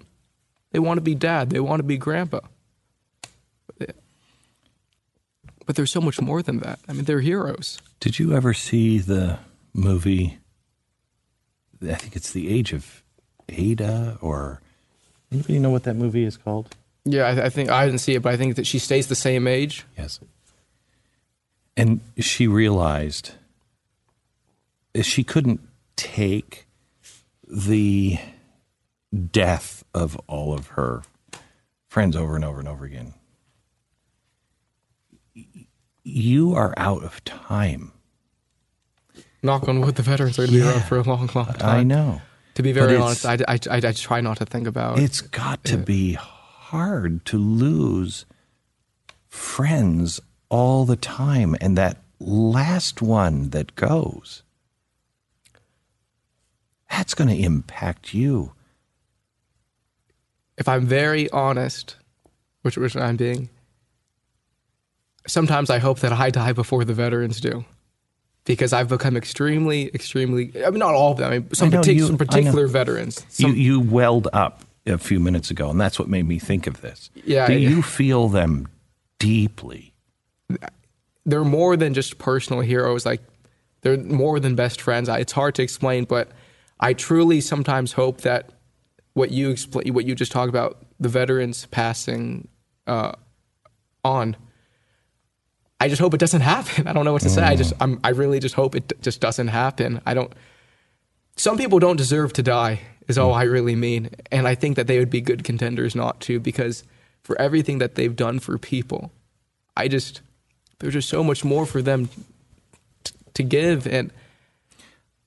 [0.71, 2.39] they want to be dad they want to be grandpa
[5.65, 8.99] but there's so much more than that i mean they're heroes Did you ever see
[8.99, 9.39] the
[9.73, 10.39] movie?
[11.81, 13.03] I think it's The Age of
[13.47, 14.61] Ada, or
[15.31, 16.75] anybody know what that movie is called?
[17.05, 19.15] yeah I, I think i didn't see it but i think that she stays the
[19.15, 20.19] same age Yes.
[21.79, 23.31] And she realized
[25.01, 25.61] she couldn't
[25.95, 26.67] take
[27.47, 28.19] the
[29.31, 31.03] death of all of her
[31.87, 33.13] friends over and over and over again.
[36.03, 37.93] You are out of time.
[39.41, 41.79] knock on wood the veterans are going to be around for a long long time
[41.79, 42.21] I know.
[42.55, 45.03] to be very honest I, I, I, I try not to think about it.
[45.03, 48.25] It's got to be hard to lose
[49.29, 50.19] friends
[50.49, 51.55] all the time.
[51.61, 54.43] And that last one that goes,
[56.89, 58.51] that's going to impact you.
[60.57, 61.95] if I'm very honest,
[62.63, 63.49] which which I'm being,
[65.27, 67.63] sometimes I hope that I die before the veterans do,
[68.43, 70.51] because I've become extremely, extremely.
[70.65, 71.31] I mean, not all of them.
[71.31, 73.25] I mean, some, I partic- you- some I particular veterans.
[73.37, 76.67] You, Some, you welled up a few minutes ago, and that's what made me think
[76.67, 77.09] of this.
[77.23, 77.69] Yeah, Do yeah.
[77.69, 78.67] you feel them
[79.19, 79.88] deeply?
[81.25, 83.05] They're more than just personal heroes.
[83.05, 83.21] Like
[83.81, 85.09] they're more than best friends.
[85.09, 86.31] I, it's hard to explain, but
[86.79, 88.51] I truly sometimes hope that
[89.13, 92.47] what you explain, what you just talked about, the veterans passing
[92.87, 93.13] uh,
[94.03, 94.35] on.
[95.81, 96.87] I just hope it doesn't happen.
[96.89, 97.43] I don't know what to say.
[97.43, 100.01] I just, I'm, I really just hope it d- just doesn't happen.
[100.05, 100.33] I don't.
[101.35, 104.87] Some people don't deserve to die, is all I really mean, and I think that
[104.87, 106.83] they would be good contenders not to because
[107.23, 109.13] for everything that they've done for people,
[109.77, 110.21] I just
[110.79, 112.09] there's just so much more for them
[113.03, 114.11] t- to give and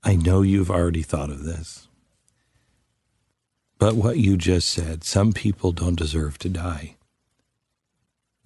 [0.04, 1.86] I know you've already thought of this.
[3.78, 6.96] But what you just said, some people don't deserve to die.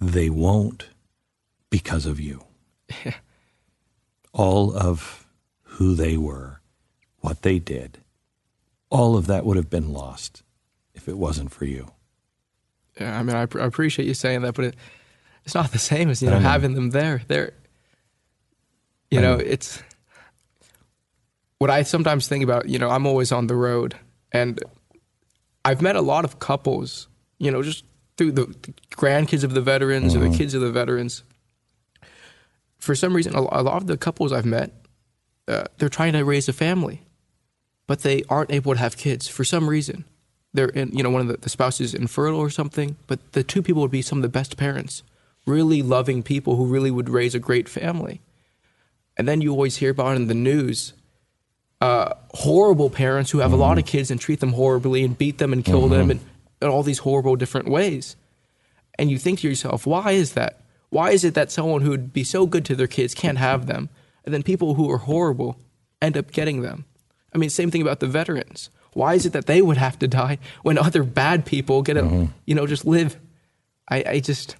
[0.00, 0.88] They won't
[1.70, 2.44] because of you.
[4.32, 5.26] all of
[5.62, 6.60] who they were,
[7.20, 7.98] what they did,
[8.90, 10.42] all of that would have been lost
[10.94, 11.90] if it wasn't for you.
[13.00, 14.76] Yeah, I mean, I, I, appreciate you saying that, but it,
[15.46, 16.48] it's not the same as you know, know.
[16.48, 17.22] having them there.
[17.28, 17.52] They're,
[19.10, 19.82] you know, know, it's
[21.58, 22.68] what I sometimes think about.
[22.68, 23.94] You know, I'm always on the road,
[24.32, 24.60] and
[25.64, 27.08] I've met a lot of couples.
[27.38, 27.84] You know, just
[28.16, 30.20] through the, the grandkids of the veterans mm-hmm.
[30.20, 30.38] or the mm-hmm.
[30.38, 31.22] kids of the veterans.
[32.78, 34.72] For some reason, a, a lot of the couples I've met,
[35.48, 37.02] uh, they're trying to raise a family,
[37.86, 40.04] but they aren't able to have kids for some reason
[40.56, 43.62] they're in, you know, one of the, the spouses infertile or something, but the two
[43.62, 45.02] people would be some of the best parents,
[45.46, 48.20] really loving people who really would raise a great family.
[49.16, 50.92] And then you always hear about in the news
[51.80, 53.60] uh, horrible parents who have mm-hmm.
[53.60, 55.92] a lot of kids and treat them horribly and beat them and kill mm-hmm.
[55.92, 56.20] them in,
[56.62, 58.16] in all these horrible different ways.
[58.98, 60.60] And you think to yourself, why is that?
[60.88, 63.66] Why is it that someone who would be so good to their kids can't have
[63.66, 63.90] them?
[64.24, 65.60] And then people who are horrible
[66.00, 66.86] end up getting them.
[67.34, 68.70] I mean, same thing about the veterans.
[68.94, 72.02] Why is it that they would have to die when other bad people get to,
[72.02, 72.24] mm-hmm.
[72.46, 73.20] you know, just live?
[73.88, 74.56] I, I just,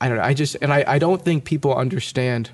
[0.00, 0.24] I, don't know.
[0.24, 2.50] I just, and I, I don't think people understand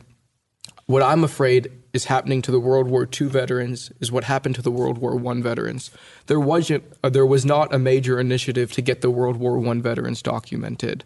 [0.87, 4.63] what I'm afraid is happening to the World War II veterans is what happened to
[4.63, 5.91] the World War I veterans.
[6.27, 9.75] There wasn't, uh, there was not a major initiative to get the World War I
[9.81, 11.05] veterans documented,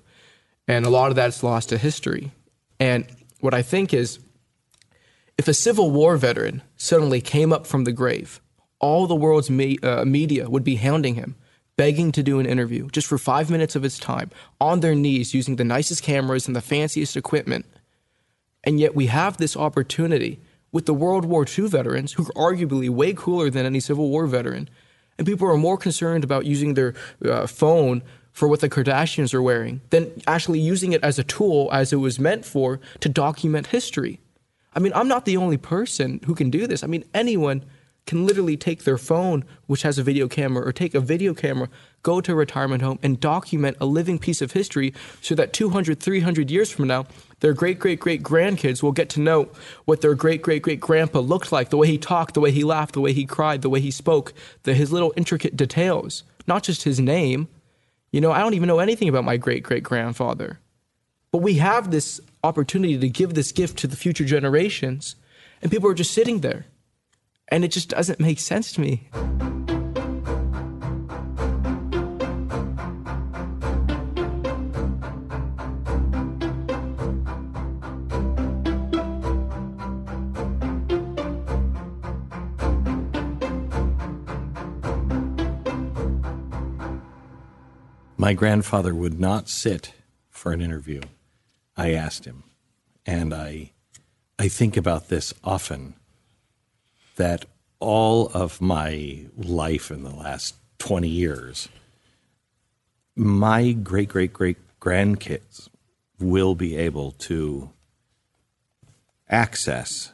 [0.68, 2.32] and a lot of that's lost to history.
[2.78, 3.06] And
[3.40, 4.18] what I think is,
[5.38, 8.40] if a Civil War veteran suddenly came up from the grave
[8.80, 11.36] all the world's me, uh, media would be hounding him,
[11.80, 15.32] begging to do an interview just for five minutes of his time, on their knees
[15.32, 17.64] using the nicest cameras and the fanciest equipment.
[18.62, 20.40] And yet we have this opportunity
[20.72, 24.26] with the World War II veterans, who are arguably way cooler than any Civil War
[24.26, 24.68] veteran.
[25.16, 26.92] And people are more concerned about using their
[27.24, 31.70] uh, phone for what the Kardashians are wearing than actually using it as a tool
[31.72, 34.20] as it was meant for to document history.
[34.74, 36.84] I mean, I'm not the only person who can do this.
[36.84, 37.64] I mean, anyone
[38.06, 41.68] can literally take their phone, which has a video camera, or take a video camera,
[42.02, 46.00] go to a retirement home, and document a living piece of history so that 200,
[46.00, 47.06] 300 years from now,
[47.40, 49.48] their great great great grandkids will get to know
[49.84, 52.64] what their great great great grandpa looked like the way he talked, the way he
[52.64, 54.32] laughed, the way he cried, the way he spoke,
[54.64, 57.48] the, his little intricate details, not just his name.
[58.12, 60.58] You know, I don't even know anything about my great great grandfather.
[61.32, 65.14] But we have this opportunity to give this gift to the future generations,
[65.62, 66.66] and people are just sitting there
[67.50, 69.08] and it just doesn't make sense to me.
[88.16, 89.94] My grandfather would not sit
[90.28, 91.00] for an interview.
[91.76, 92.44] I asked him,
[93.06, 93.72] and I,
[94.38, 95.94] I think about this often
[97.16, 97.44] that
[97.78, 101.68] all of my life in the last 20 years,
[103.16, 105.68] my great great great grandkids
[106.18, 107.70] will be able to
[109.28, 110.12] access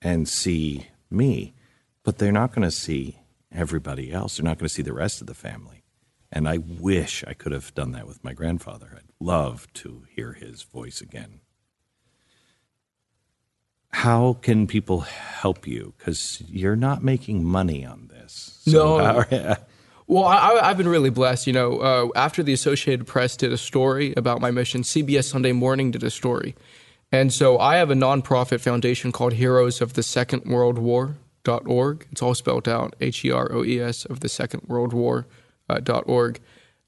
[0.00, 1.54] and see me,
[2.04, 3.18] but they're not going to see
[3.50, 4.36] everybody else.
[4.36, 5.84] They're not going to see the rest of the family.
[6.30, 8.92] And I wish I could have done that with my grandfather.
[8.96, 11.40] I'd love to hear his voice again
[13.90, 15.94] how can people help you?
[15.98, 18.60] Because you're not making money on this.
[18.66, 19.24] So no.
[19.30, 19.56] How,
[20.06, 21.46] well, I, have been really blessed.
[21.46, 25.52] You know, uh, after the Associated Press did a story about my mission, CBS Sunday
[25.52, 26.54] Morning did a story.
[27.10, 31.16] And so I have a nonprofit foundation called Heroes of the Second World War.
[31.44, 32.06] Dot org.
[32.12, 35.26] It's all spelled out H E R O E S of the Second World War
[35.70, 36.40] uh, dot org.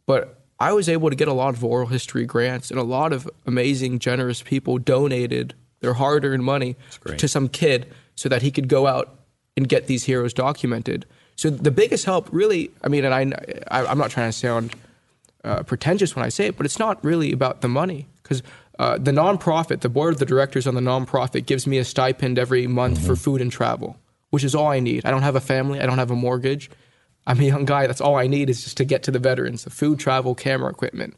[0.05, 3.15] But I was able to get a lot of oral history grants, and a lot
[3.15, 6.77] of amazing, generous people donated their hard earned money
[7.17, 9.19] to some kid so that he could go out
[9.57, 11.07] and get these heroes documented.
[11.37, 14.75] So the biggest help, really, I mean, and I, I am not trying to sound
[15.43, 18.43] uh, pretentious when I say it, but it's not really about the money because
[18.79, 22.39] uh, the nonprofit, the board of the directors on the nonprofit, gives me a stipend
[22.39, 23.07] every month mm-hmm.
[23.07, 23.97] for food and travel,
[24.31, 25.05] which is all I need.
[25.07, 25.81] I don't have a family.
[25.81, 26.71] I don't have a mortgage.
[27.27, 27.87] I'm a young guy.
[27.87, 30.71] That's all I need is just to get to the veterans, the food, travel, camera
[30.71, 31.15] equipment.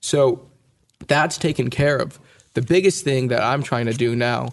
[0.00, 0.48] So
[1.06, 2.18] that's taken care of.
[2.58, 4.48] The biggest thing that I'm trying to do now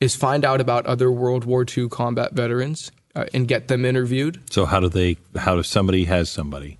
[0.00, 4.40] is find out about other World War II combat veterans uh, and get them interviewed.
[4.50, 5.18] So how do they?
[5.36, 6.78] How does somebody has somebody?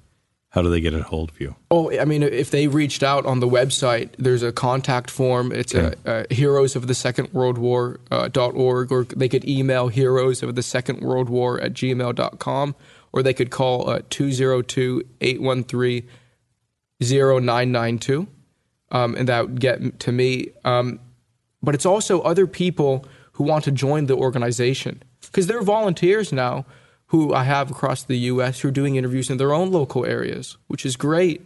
[0.48, 1.54] How do they get a hold of you?
[1.70, 5.52] Oh, I mean, if they reached out on the website, there's a contact form.
[5.52, 5.94] It's okay.
[6.06, 9.88] a, a heroes of the Second World War uh, dot org, or they could email
[9.88, 12.74] heroes of the Second World War at gmail.com,
[13.12, 16.08] or they could call uh, 202 813
[17.02, 18.28] 0992
[18.90, 20.50] um, and that would get to me.
[20.64, 21.00] Um,
[21.62, 26.32] but it's also other people who want to join the organization because there are volunteers
[26.32, 26.64] now
[27.06, 28.60] who I have across the U.S.
[28.60, 31.44] who are doing interviews in their own local areas, which is great.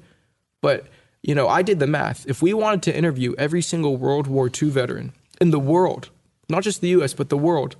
[0.61, 0.86] But,
[1.22, 2.28] you know, I did the math.
[2.28, 6.11] If we wanted to interview every single World War II veteran in the world,
[6.49, 7.76] not just the US, but the world,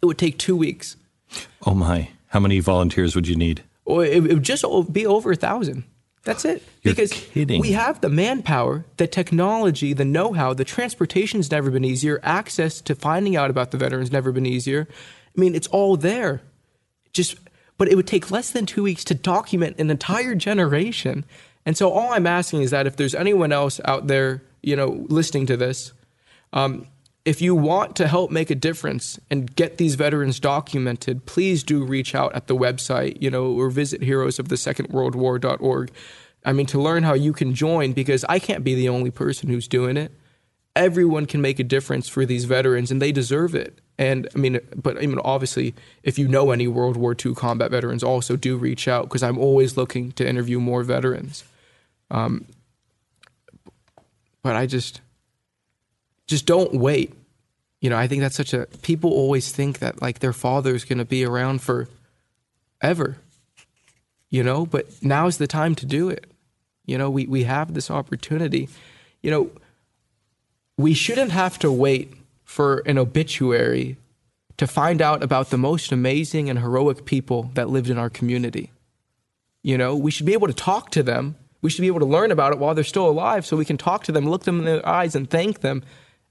[0.00, 0.96] it would take two weeks.
[1.64, 2.10] Oh my.
[2.28, 3.62] How many volunteers would you need?
[3.84, 5.84] Or it, it would just be over a thousand.
[6.24, 6.62] That's it.
[6.82, 7.60] You're because kidding.
[7.60, 12.20] we have the manpower, the technology, the know-how, the transportation's never been easier.
[12.22, 14.86] Access to finding out about the veterans never been easier.
[15.36, 16.42] I mean, it's all there.
[17.12, 17.36] Just,
[17.76, 21.24] but it would take less than two weeks to document an entire generation.
[21.66, 25.04] And so, all I'm asking is that if there's anyone else out there, you know,
[25.08, 25.92] listening to this,
[26.52, 26.86] um,
[27.24, 31.84] if you want to help make a difference and get these veterans documented, please do
[31.84, 35.90] reach out at the website, you know, or visit heroesofthesecondworldwar.org.
[36.44, 39.48] I mean, to learn how you can join, because I can't be the only person
[39.48, 40.10] who's doing it.
[40.74, 43.80] Everyone can make a difference for these veterans, and they deserve it.
[43.98, 47.70] And I mean, but I mean, obviously, if you know any World War II combat
[47.70, 51.44] veterans, also do reach out because I'm always looking to interview more veterans.
[52.10, 52.46] Um,
[54.42, 55.01] but I just,
[56.32, 57.12] just don't wait.
[57.82, 60.98] You know, I think that's such a people always think that like their father's going
[60.98, 61.88] to be around for
[62.80, 63.18] ever.
[64.30, 66.24] You know, but now's the time to do it.
[66.86, 68.70] You know, we we have this opportunity.
[69.20, 69.50] You know,
[70.78, 72.14] we shouldn't have to wait
[72.44, 73.98] for an obituary
[74.56, 78.72] to find out about the most amazing and heroic people that lived in our community.
[79.62, 81.36] You know, we should be able to talk to them.
[81.60, 83.76] We should be able to learn about it while they're still alive so we can
[83.76, 85.82] talk to them, look them in the eyes and thank them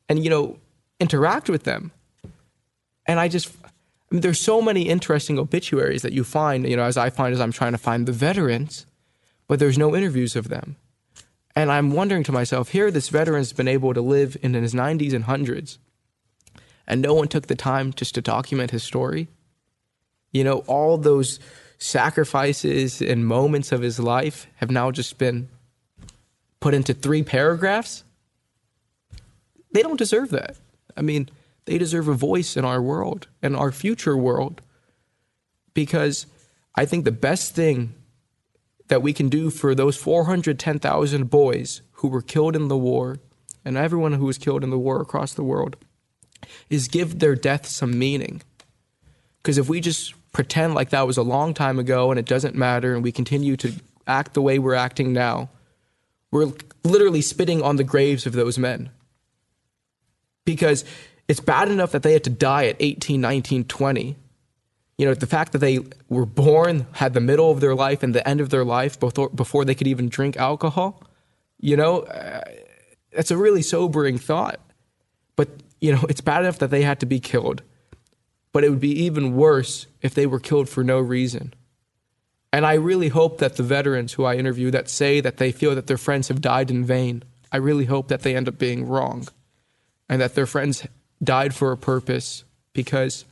[0.09, 0.57] and you know,
[0.99, 1.91] interact with them.
[3.05, 3.49] And I just
[4.11, 7.33] I mean, there's so many interesting obituaries that you find, you know, as I find
[7.33, 8.85] as I'm trying to find the veterans,
[9.47, 10.75] but there's no interviews of them.
[11.55, 15.13] And I'm wondering to myself, here this veteran's been able to live in his 90s
[15.13, 15.79] and hundreds,
[16.87, 19.27] and no one took the time just to document his story.
[20.31, 21.39] You know, all those
[21.77, 25.49] sacrifices and moments of his life have now just been
[26.59, 28.03] put into three paragraphs.
[29.73, 30.57] They don't deserve that.
[30.95, 31.29] I mean,
[31.65, 34.61] they deserve a voice in our world and our future world
[35.73, 36.25] because
[36.75, 37.93] I think the best thing
[38.87, 43.19] that we can do for those 410,000 boys who were killed in the war
[43.63, 45.77] and everyone who was killed in the war across the world
[46.69, 48.41] is give their death some meaning.
[49.37, 52.55] Because if we just pretend like that was a long time ago and it doesn't
[52.55, 53.73] matter and we continue to
[54.07, 55.49] act the way we're acting now,
[56.31, 56.51] we're
[56.83, 58.89] literally spitting on the graves of those men.
[60.45, 60.83] Because
[61.31, 64.17] it's bad enough that they had to die at 18, 19, 20.
[64.97, 65.79] You know, the fact that they
[66.09, 69.29] were born, had the middle of their life and the end of their life before,
[69.29, 71.03] before they could even drink alcohol,
[71.57, 72.43] you know, uh,
[73.13, 74.59] that's a really sobering thought.
[75.37, 75.47] But,
[75.79, 77.63] you know, it's bad enough that they had to be killed.
[78.51, 81.53] But it would be even worse if they were killed for no reason.
[82.51, 85.73] And I really hope that the veterans who I interview that say that they feel
[85.75, 87.23] that their friends have died in vain,
[87.53, 89.29] I really hope that they end up being wrong
[90.11, 90.85] and that their friends
[91.23, 92.43] died for a purpose
[92.73, 93.23] because,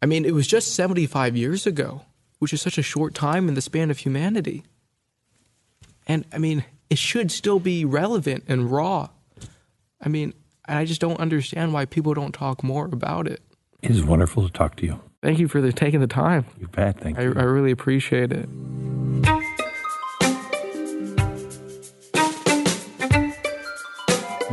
[0.00, 2.02] I mean, it was just 75 years ago,
[2.38, 4.62] which is such a short time in the span of humanity.
[6.06, 9.08] And I mean, it should still be relevant and raw.
[10.00, 10.32] I mean,
[10.66, 13.42] I just don't understand why people don't talk more about it.
[13.82, 15.00] It is wonderful to talk to you.
[15.22, 16.46] Thank you for the, taking the time.
[16.60, 17.00] You bet.
[17.00, 17.34] Thank I, you.
[17.36, 18.48] I really appreciate it.